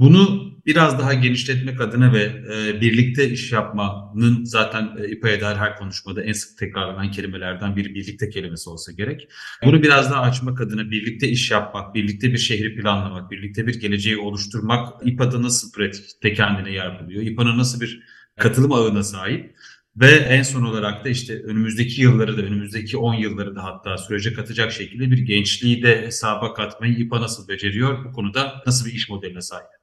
Bunu 0.00 0.50
biraz 0.66 0.98
daha 0.98 1.14
genişletmek 1.14 1.80
adına 1.80 2.12
ve 2.12 2.22
e, 2.22 2.80
birlikte 2.80 3.30
iş 3.30 3.52
yapmanın 3.52 4.44
zaten 4.44 4.90
e, 4.98 5.08
İPA'ya 5.08 5.40
dair 5.40 5.56
her 5.56 5.76
konuşmada 5.76 6.22
en 6.22 6.32
sık 6.32 6.58
tekrarlanan 6.58 7.10
kelimelerden 7.10 7.76
biri 7.76 7.94
birlikte 7.94 8.30
kelimesi 8.30 8.70
olsa 8.70 8.92
gerek. 8.92 9.28
Bunu 9.64 9.82
biraz 9.82 10.10
daha 10.10 10.20
açmak 10.20 10.60
adına 10.60 10.90
birlikte 10.90 11.28
iş 11.28 11.50
yapmak, 11.50 11.94
birlikte 11.94 12.32
bir 12.32 12.38
şehri 12.38 12.76
planlamak, 12.76 13.30
birlikte 13.30 13.66
bir 13.66 13.80
geleceği 13.80 14.18
oluşturmak 14.18 15.06
İPA'da 15.06 15.42
nasıl 15.42 15.72
pratikte 15.72 16.34
kendine 16.34 16.72
yer 16.72 17.00
buluyor? 17.00 17.22
İPA'nın 17.22 17.58
nasıl 17.58 17.80
bir 17.80 18.02
katılım 18.38 18.72
ağına 18.72 19.02
sahip? 19.02 19.56
Ve 19.96 20.10
en 20.10 20.42
son 20.42 20.62
olarak 20.62 21.04
da 21.04 21.08
işte 21.08 21.42
önümüzdeki 21.42 22.02
yılları 22.02 22.38
da 22.38 22.42
önümüzdeki 22.42 22.96
10 22.96 23.14
yılları 23.14 23.56
da 23.56 23.64
hatta 23.64 23.98
sürece 23.98 24.32
katacak 24.32 24.72
şekilde 24.72 25.10
bir 25.10 25.18
gençliği 25.18 25.82
de 25.82 26.02
hesaba 26.06 26.54
katmayı 26.54 26.94
İPA 26.94 27.20
nasıl 27.20 27.48
beceriyor? 27.48 28.04
Bu 28.04 28.12
konuda 28.12 28.62
nasıl 28.66 28.86
bir 28.86 28.92
iş 28.92 29.08
modeline 29.08 29.40
sahip? 29.40 29.79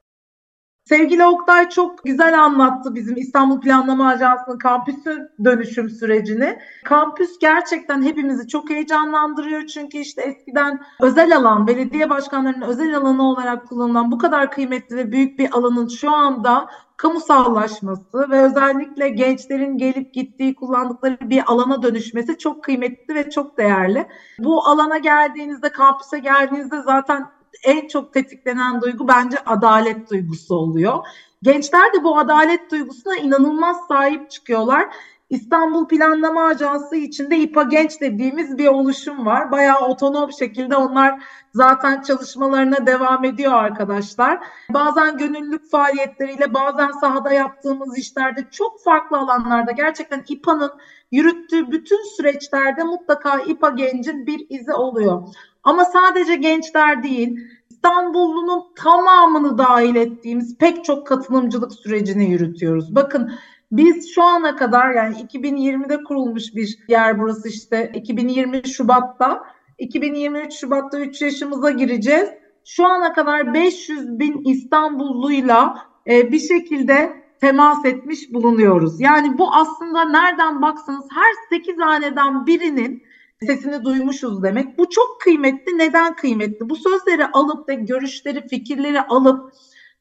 Sevgili 0.88 1.24
Oktay 1.24 1.68
çok 1.68 2.04
güzel 2.04 2.44
anlattı 2.44 2.94
bizim 2.94 3.16
İstanbul 3.16 3.60
Planlama 3.60 4.08
Ajansı'nın 4.08 4.58
kampüsü 4.58 5.28
dönüşüm 5.44 5.90
sürecini. 5.90 6.58
Kampüs 6.84 7.38
gerçekten 7.38 8.02
hepimizi 8.02 8.48
çok 8.48 8.70
heyecanlandırıyor 8.70 9.66
çünkü 9.66 9.98
işte 9.98 10.22
eskiden 10.22 10.78
özel 11.00 11.36
alan, 11.36 11.66
belediye 11.66 12.10
başkanlarının 12.10 12.66
özel 12.66 12.96
alanı 12.96 13.22
olarak 13.22 13.68
kullanılan 13.68 14.10
bu 14.10 14.18
kadar 14.18 14.50
kıymetli 14.50 14.96
ve 14.96 15.12
büyük 15.12 15.38
bir 15.38 15.48
alanın 15.52 15.88
şu 15.88 16.10
anda 16.10 16.66
kamusallaşması 16.96 18.30
ve 18.30 18.40
özellikle 18.40 19.08
gençlerin 19.08 19.78
gelip 19.78 20.12
gittiği 20.12 20.54
kullandıkları 20.54 21.18
bir 21.22 21.42
alana 21.46 21.82
dönüşmesi 21.82 22.38
çok 22.38 22.64
kıymetli 22.64 23.14
ve 23.14 23.30
çok 23.30 23.58
değerli. 23.58 24.06
Bu 24.38 24.66
alana 24.66 24.98
geldiğinizde, 24.98 25.72
kampüse 25.72 26.18
geldiğinizde 26.18 26.82
zaten 26.82 27.26
en 27.64 27.88
çok 27.88 28.12
tetiklenen 28.12 28.80
duygu 28.80 29.08
bence 29.08 29.38
adalet 29.46 30.10
duygusu 30.10 30.54
oluyor. 30.54 30.98
Gençler 31.42 31.92
de 31.92 32.04
bu 32.04 32.18
adalet 32.18 32.70
duygusuna 32.70 33.16
inanılmaz 33.16 33.76
sahip 33.88 34.30
çıkıyorlar. 34.30 34.88
İstanbul 35.30 35.88
Planlama 35.88 36.44
Ajansı 36.44 36.96
içinde 36.96 37.36
İPA 37.36 37.62
Genç 37.62 38.00
dediğimiz 38.00 38.58
bir 38.58 38.66
oluşum 38.66 39.26
var. 39.26 39.52
Bayağı 39.52 39.80
otonom 39.80 40.32
şekilde 40.32 40.76
onlar 40.76 41.22
zaten 41.54 42.02
çalışmalarına 42.02 42.86
devam 42.86 43.24
ediyor 43.24 43.52
arkadaşlar. 43.52 44.40
Bazen 44.70 45.18
gönüllülük 45.18 45.70
faaliyetleriyle 45.70 46.54
bazen 46.54 46.90
sahada 46.90 47.32
yaptığımız 47.32 47.98
işlerde 47.98 48.44
çok 48.50 48.82
farklı 48.84 49.18
alanlarda 49.18 49.72
gerçekten 49.72 50.24
İPA'nın 50.28 50.70
yürüttüğü 51.12 51.70
bütün 51.70 52.16
süreçlerde 52.16 52.84
mutlaka 52.84 53.38
İPA 53.38 53.70
Genç'in 53.70 54.26
bir 54.26 54.46
izi 54.48 54.72
oluyor. 54.72 55.22
Ama 55.68 55.84
sadece 55.84 56.36
gençler 56.36 57.02
değil, 57.02 57.38
İstanbullunun 57.70 58.62
tamamını 58.76 59.58
dahil 59.58 59.96
ettiğimiz 59.96 60.58
pek 60.58 60.84
çok 60.84 61.06
katılımcılık 61.06 61.72
sürecini 61.72 62.30
yürütüyoruz. 62.30 62.94
Bakın 62.94 63.32
biz 63.72 64.14
şu 64.14 64.22
ana 64.22 64.56
kadar 64.56 64.90
yani 64.90 65.16
2020'de 65.16 66.04
kurulmuş 66.04 66.54
bir 66.54 66.78
yer 66.88 67.18
burası 67.18 67.48
işte 67.48 67.92
2020 67.94 68.68
Şubat'ta 68.68 69.44
2023 69.78 70.52
Şubat'ta 70.52 71.00
3 71.00 71.22
yaşımıza 71.22 71.70
gireceğiz. 71.70 72.28
Şu 72.64 72.86
ana 72.86 73.12
kadar 73.12 73.54
500 73.54 74.18
bin 74.18 74.44
İstanbulluyla 74.44 75.78
e, 76.06 76.32
bir 76.32 76.40
şekilde 76.40 77.22
temas 77.40 77.84
etmiş 77.84 78.32
bulunuyoruz. 78.32 79.00
Yani 79.00 79.38
bu 79.38 79.54
aslında 79.54 80.04
nereden 80.04 80.62
baksanız 80.62 81.06
her 81.14 81.58
8 81.58 81.78
haneden 81.80 82.46
birinin 82.46 83.07
sesini 83.46 83.84
duymuşuz 83.84 84.42
demek. 84.42 84.78
Bu 84.78 84.90
çok 84.90 85.20
kıymetli. 85.20 85.78
Neden 85.78 86.16
kıymetli? 86.16 86.68
Bu 86.68 86.76
sözleri 86.76 87.26
alıp 87.26 87.68
ve 87.68 87.74
görüşleri, 87.74 88.48
fikirleri 88.48 89.02
alıp 89.02 89.52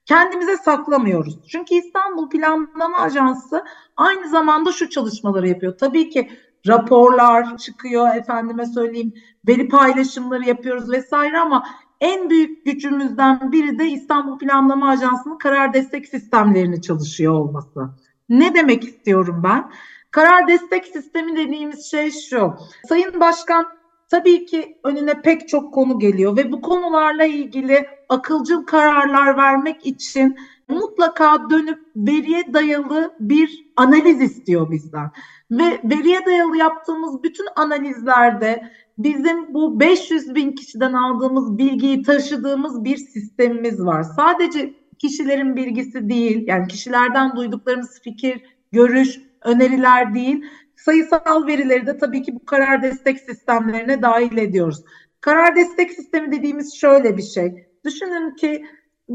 kendimize 0.06 0.58
saklamıyoruz. 0.58 1.40
Çünkü 1.48 1.76
İstanbul 1.76 2.30
Planlama 2.30 2.98
Ajansı 2.98 3.64
aynı 3.98 4.30
zamanda 4.30 4.72
şu 4.72 4.90
çalışmaları 4.90 5.48
yapıyor. 5.48 5.78
Tabii 5.78 6.10
ki 6.10 6.30
raporlar 6.68 7.58
çıkıyor, 7.58 8.16
efendime 8.16 8.66
söyleyeyim, 8.66 9.14
veri 9.48 9.68
paylaşımları 9.68 10.44
yapıyoruz 10.44 10.92
vesaire 10.92 11.40
ama 11.40 11.68
en 12.02 12.30
büyük 12.30 12.66
gücümüzden 12.66 13.52
biri 13.52 13.80
de 13.80 13.86
İstanbul 13.88 14.38
Planlama 14.38 14.90
Ajansı'nın 14.90 15.38
karar 15.38 15.74
destek 15.74 16.08
sistemlerini 16.08 16.82
çalışıyor 16.82 17.34
olması. 17.34 17.90
Ne 18.30 18.56
demek 18.56 18.84
istiyorum 18.84 19.42
ben? 19.44 19.72
Karar 20.18 20.48
destek 20.48 20.86
sistemi 20.86 21.38
dediğimiz 21.38 21.92
şey 21.92 22.12
şu. 22.12 22.54
Sayın 22.90 23.20
Başkan 23.20 23.66
tabii 24.10 24.46
ki 24.46 24.78
önüne 24.84 25.22
pek 25.22 25.48
çok 25.48 25.74
konu 25.74 26.00
geliyor 26.00 26.38
ve 26.38 26.52
bu 26.52 26.62
konularla 26.62 27.26
ilgili 27.26 27.88
akılcıl 28.10 28.66
kararlar 28.66 29.38
vermek 29.38 29.86
için 29.86 30.38
mutlaka 30.68 31.50
dönüp 31.50 31.80
veriye 31.96 32.54
dayalı 32.54 33.14
bir 33.20 33.66
analiz 33.76 34.22
istiyor 34.22 34.72
bizden. 34.72 35.12
Ve 35.52 35.82
veriye 35.84 36.26
dayalı 36.26 36.58
yaptığımız 36.58 37.24
bütün 37.24 37.46
analizlerde 37.56 38.72
bizim 38.98 39.54
bu 39.54 39.80
500 39.80 40.36
bin 40.36 40.52
kişiden 40.52 40.94
aldığımız 40.94 41.58
bilgiyi 41.58 42.04
taşıdığımız 42.04 42.84
bir 42.84 42.98
sistemimiz 42.98 43.86
var. 43.86 44.04
Sadece 44.04 44.74
kişilerin 45.00 45.56
bilgisi 45.56 46.10
değil, 46.10 46.48
yani 46.48 46.68
kişilerden 46.68 47.36
duyduklarımız 47.36 48.02
fikir, 48.02 48.42
görüş, 48.72 49.27
öneriler 49.42 50.14
değil. 50.14 50.46
Sayısal 50.76 51.48
verileri 51.48 51.88
de 51.88 51.98
tabii 51.98 52.24
ki 52.24 52.36
bu 52.36 52.46
karar 52.46 52.82
destek 52.82 53.20
sistemlerine 53.20 54.02
dahil 54.02 54.38
ediyoruz. 54.38 54.84
Karar 55.22 55.56
destek 55.56 55.92
sistemi 55.92 56.32
dediğimiz 56.32 56.76
şöyle 56.76 57.18
bir 57.18 57.24
şey. 57.24 57.68
Düşünün 57.86 58.36
ki 58.36 58.66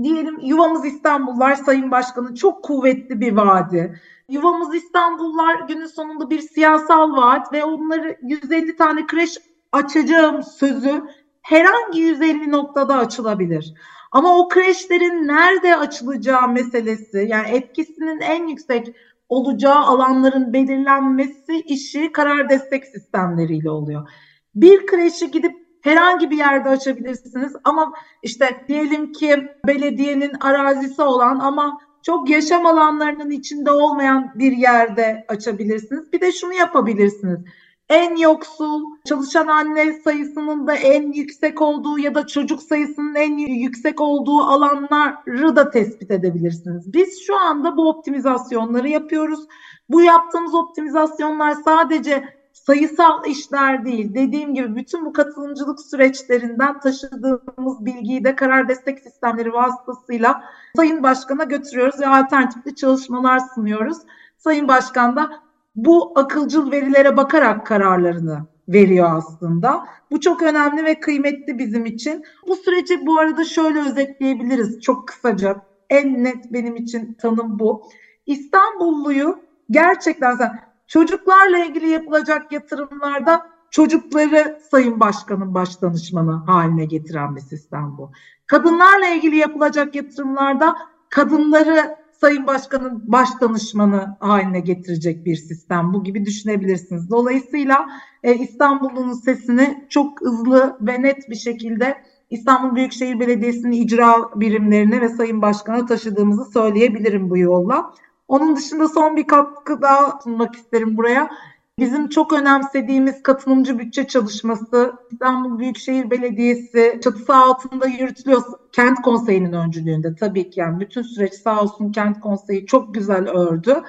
diyelim 0.02 0.38
yuvamız 0.40 0.84
İstanbullar 0.84 1.54
Sayın 1.54 1.90
Başkanı 1.90 2.34
çok 2.34 2.64
kuvvetli 2.64 3.20
bir 3.20 3.32
vaadi. 3.32 4.00
Yuvamız 4.28 4.74
İstanbullar 4.74 5.60
günün 5.68 5.86
sonunda 5.86 6.30
bir 6.30 6.40
siyasal 6.40 7.16
vaat 7.16 7.52
ve 7.52 7.64
onları 7.64 8.16
150 8.22 8.76
tane 8.76 9.06
kreş 9.06 9.38
açacağım 9.72 10.42
sözü 10.42 11.02
herhangi 11.42 12.00
150 12.00 12.50
noktada 12.50 12.96
açılabilir. 12.96 13.74
Ama 14.12 14.38
o 14.38 14.48
kreşlerin 14.48 15.28
nerede 15.28 15.76
açılacağı 15.76 16.48
meselesi 16.48 17.26
yani 17.30 17.48
etkisinin 17.48 18.20
en 18.20 18.46
yüksek 18.46 18.94
olacağı 19.32 19.80
alanların 19.80 20.52
belirlenmesi 20.52 21.60
işi 21.66 22.12
karar 22.12 22.48
destek 22.48 22.84
sistemleriyle 22.86 23.70
oluyor. 23.70 24.08
Bir 24.54 24.86
kreşi 24.86 25.30
gidip 25.30 25.52
herhangi 25.82 26.30
bir 26.30 26.36
yerde 26.36 26.68
açabilirsiniz 26.68 27.52
ama 27.64 27.92
işte 28.22 28.64
diyelim 28.68 29.12
ki 29.12 29.48
belediyenin 29.66 30.32
arazisi 30.40 31.02
olan 31.02 31.38
ama 31.38 31.78
çok 32.02 32.30
yaşam 32.30 32.66
alanlarının 32.66 33.30
içinde 33.30 33.70
olmayan 33.70 34.32
bir 34.34 34.52
yerde 34.52 35.24
açabilirsiniz. 35.28 36.12
Bir 36.12 36.20
de 36.20 36.32
şunu 36.32 36.54
yapabilirsiniz 36.54 37.40
en 37.88 38.16
yoksul, 38.16 38.82
çalışan 39.04 39.46
anne 39.46 39.92
sayısının 39.92 40.66
da 40.66 40.74
en 40.74 41.12
yüksek 41.12 41.62
olduğu 41.62 41.98
ya 41.98 42.14
da 42.14 42.26
çocuk 42.26 42.62
sayısının 42.62 43.14
en 43.14 43.36
yüksek 43.38 44.00
olduğu 44.00 44.40
alanları 44.40 45.56
da 45.56 45.70
tespit 45.70 46.10
edebilirsiniz. 46.10 46.92
Biz 46.92 47.26
şu 47.26 47.36
anda 47.38 47.76
bu 47.76 47.88
optimizasyonları 47.88 48.88
yapıyoruz. 48.88 49.40
Bu 49.88 50.02
yaptığımız 50.02 50.54
optimizasyonlar 50.54 51.52
sadece 51.64 52.24
sayısal 52.52 53.26
işler 53.26 53.84
değil. 53.84 54.14
Dediğim 54.14 54.54
gibi 54.54 54.76
bütün 54.76 55.06
bu 55.06 55.12
katılımcılık 55.12 55.80
süreçlerinden 55.80 56.80
taşıdığımız 56.80 57.84
bilgiyi 57.84 58.24
de 58.24 58.36
karar 58.36 58.68
destek 58.68 58.98
sistemleri 58.98 59.52
vasıtasıyla 59.52 60.44
Sayın 60.76 61.02
Başkan'a 61.02 61.44
götürüyoruz 61.44 62.00
ve 62.00 62.06
alternatifli 62.06 62.74
çalışmalar 62.74 63.40
sunuyoruz. 63.54 63.98
Sayın 64.38 64.68
Başkan 64.68 65.16
da 65.16 65.30
bu 65.74 66.12
akılcıl 66.18 66.70
verilere 66.70 67.16
bakarak 67.16 67.66
kararlarını 67.66 68.46
veriyor 68.68 69.16
aslında. 69.16 69.86
Bu 70.10 70.20
çok 70.20 70.42
önemli 70.42 70.84
ve 70.84 71.00
kıymetli 71.00 71.58
bizim 71.58 71.86
için. 71.86 72.22
Bu 72.48 72.56
süreci 72.56 73.06
bu 73.06 73.18
arada 73.18 73.44
şöyle 73.44 73.80
özetleyebiliriz 73.80 74.80
çok 74.80 75.08
kısaca. 75.08 75.56
En 75.90 76.24
net 76.24 76.52
benim 76.52 76.76
için 76.76 77.14
tanım 77.14 77.58
bu. 77.58 77.82
İstanbulluyu 78.26 79.38
gerçekten 79.70 80.36
sen 80.36 80.58
çocuklarla 80.86 81.58
ilgili 81.58 81.88
yapılacak 81.88 82.52
yatırımlarda 82.52 83.42
çocukları 83.70 84.58
Sayın 84.70 85.00
Başkan'ın 85.00 85.54
baş 85.54 85.82
danışmanı 85.82 86.32
haline 86.32 86.84
getiren 86.84 87.36
bir 87.36 87.40
sistem 87.40 87.94
bu. 87.98 88.12
Kadınlarla 88.46 89.06
ilgili 89.06 89.36
yapılacak 89.36 89.94
yatırımlarda 89.94 90.76
kadınları 91.08 92.01
Sayın 92.22 92.46
Başkan'ın 92.46 93.02
baş 93.12 93.28
danışmanı 93.40 94.16
haline 94.20 94.60
getirecek 94.60 95.26
bir 95.26 95.36
sistem. 95.36 95.92
Bu 95.92 96.04
gibi 96.04 96.26
düşünebilirsiniz. 96.26 97.10
Dolayısıyla 97.10 97.86
e, 98.22 98.34
İstanbul'un 98.34 99.12
sesini 99.12 99.86
çok 99.88 100.20
hızlı 100.20 100.76
ve 100.80 101.02
net 101.02 101.30
bir 101.30 101.36
şekilde 101.36 101.96
İstanbul 102.30 102.76
Büyükşehir 102.76 103.20
Belediyesi'nin 103.20 103.72
icra 103.72 104.14
birimlerine 104.36 105.00
ve 105.00 105.08
Sayın 105.08 105.42
Başkan'a 105.42 105.86
taşıdığımızı 105.86 106.44
söyleyebilirim 106.44 107.30
bu 107.30 107.38
yolla. 107.38 107.94
Onun 108.28 108.56
dışında 108.56 108.88
son 108.88 109.16
bir 109.16 109.26
katkı 109.26 109.82
daha 109.82 110.20
sunmak 110.24 110.54
isterim 110.54 110.96
buraya. 110.96 111.30
Bizim 111.78 112.08
çok 112.08 112.32
önemsediğimiz 112.32 113.22
katılımcı 113.22 113.78
bütçe 113.78 114.06
çalışması 114.06 114.92
İstanbul 115.12 115.58
Büyükşehir 115.58 116.10
Belediyesi 116.10 117.00
çatısı 117.04 117.34
altında 117.34 117.86
yürütülüyor. 117.86 118.42
Kent 118.72 119.02
Konseyi'nin 119.02 119.52
öncülüğünde 119.52 120.14
tabii 120.14 120.50
ki 120.50 120.60
yani 120.60 120.80
bütün 120.80 121.02
süreç 121.02 121.34
sağ 121.34 121.62
olsun 121.62 121.92
Kent 121.92 122.20
Konseyi 122.20 122.66
çok 122.66 122.94
güzel 122.94 123.28
ördü. 123.28 123.82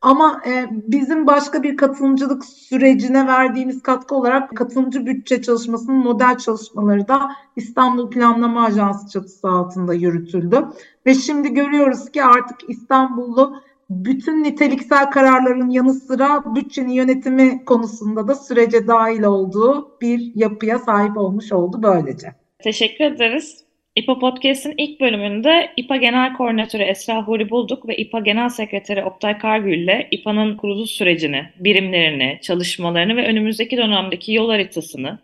Ama 0.00 0.40
e, 0.46 0.68
bizim 0.70 1.26
başka 1.26 1.62
bir 1.62 1.76
katılımcılık 1.76 2.44
sürecine 2.44 3.26
verdiğimiz 3.26 3.82
katkı 3.82 4.14
olarak 4.14 4.56
katılımcı 4.56 5.06
bütçe 5.06 5.42
çalışmasının 5.42 5.96
model 5.96 6.38
çalışmaları 6.38 7.08
da 7.08 7.36
İstanbul 7.56 8.10
Planlama 8.10 8.64
Ajansı 8.64 9.08
çatısı 9.08 9.48
altında 9.48 9.94
yürütüldü. 9.94 10.66
Ve 11.06 11.14
şimdi 11.14 11.54
görüyoruz 11.54 12.10
ki 12.10 12.24
artık 12.24 12.70
İstanbullu 12.70 13.62
bütün 13.90 14.44
niteliksel 14.44 15.10
kararların 15.10 15.70
yanı 15.70 15.94
sıra 15.94 16.42
bütçenin 16.54 16.92
yönetimi 16.92 17.64
konusunda 17.64 18.28
da 18.28 18.34
sürece 18.34 18.86
dahil 18.86 19.22
olduğu 19.22 20.00
bir 20.00 20.32
yapıya 20.34 20.78
sahip 20.78 21.16
olmuş 21.16 21.52
oldu 21.52 21.80
böylece. 21.82 22.28
Teşekkür 22.58 23.04
ederiz. 23.04 23.64
İPA 23.96 24.18
Podcast'in 24.18 24.74
ilk 24.78 25.00
bölümünde 25.00 25.70
İPA 25.76 25.96
Genel 25.96 26.32
Koordinatörü 26.32 26.82
Esra 26.82 27.22
Huri 27.22 27.50
Bulduk 27.50 27.88
ve 27.88 27.96
İPA 27.96 28.20
Genel 28.20 28.48
Sekreteri 28.48 29.04
Oktay 29.04 29.38
Kargül 29.38 29.78
ile 29.78 30.08
İPA'nın 30.10 30.56
kuruluş 30.56 30.90
sürecini, 30.90 31.46
birimlerini, 31.58 32.38
çalışmalarını 32.42 33.16
ve 33.16 33.26
önümüzdeki 33.26 33.76
dönemdeki 33.76 34.32
yol 34.32 34.50
haritasını 34.50 35.18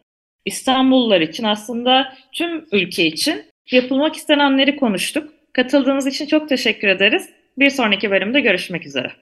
İstanbullular 0.44 1.20
için 1.20 1.44
aslında 1.44 2.12
tüm 2.32 2.64
ülke 2.72 3.06
için 3.06 3.42
yapılmak 3.70 4.16
istenenleri 4.16 4.76
konuştuk. 4.76 5.32
Katıldığınız 5.52 6.06
için 6.06 6.26
çok 6.26 6.48
teşekkür 6.48 6.88
ederiz. 6.88 7.35
Bir 7.58 7.70
sonraki 7.70 8.10
bölümde 8.10 8.40
görüşmek 8.40 8.86
üzere. 8.86 9.12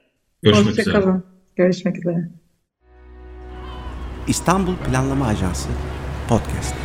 Görüşmek 0.42 0.68
üzere. 0.68 0.86
Hoşçakalın. 0.86 1.26
Görüşmek 1.56 1.98
üzere. 1.98 2.28
İstanbul 4.28 4.76
Planlama 4.76 5.26
Ajansı 5.26 5.68
Podcast. 6.28 6.83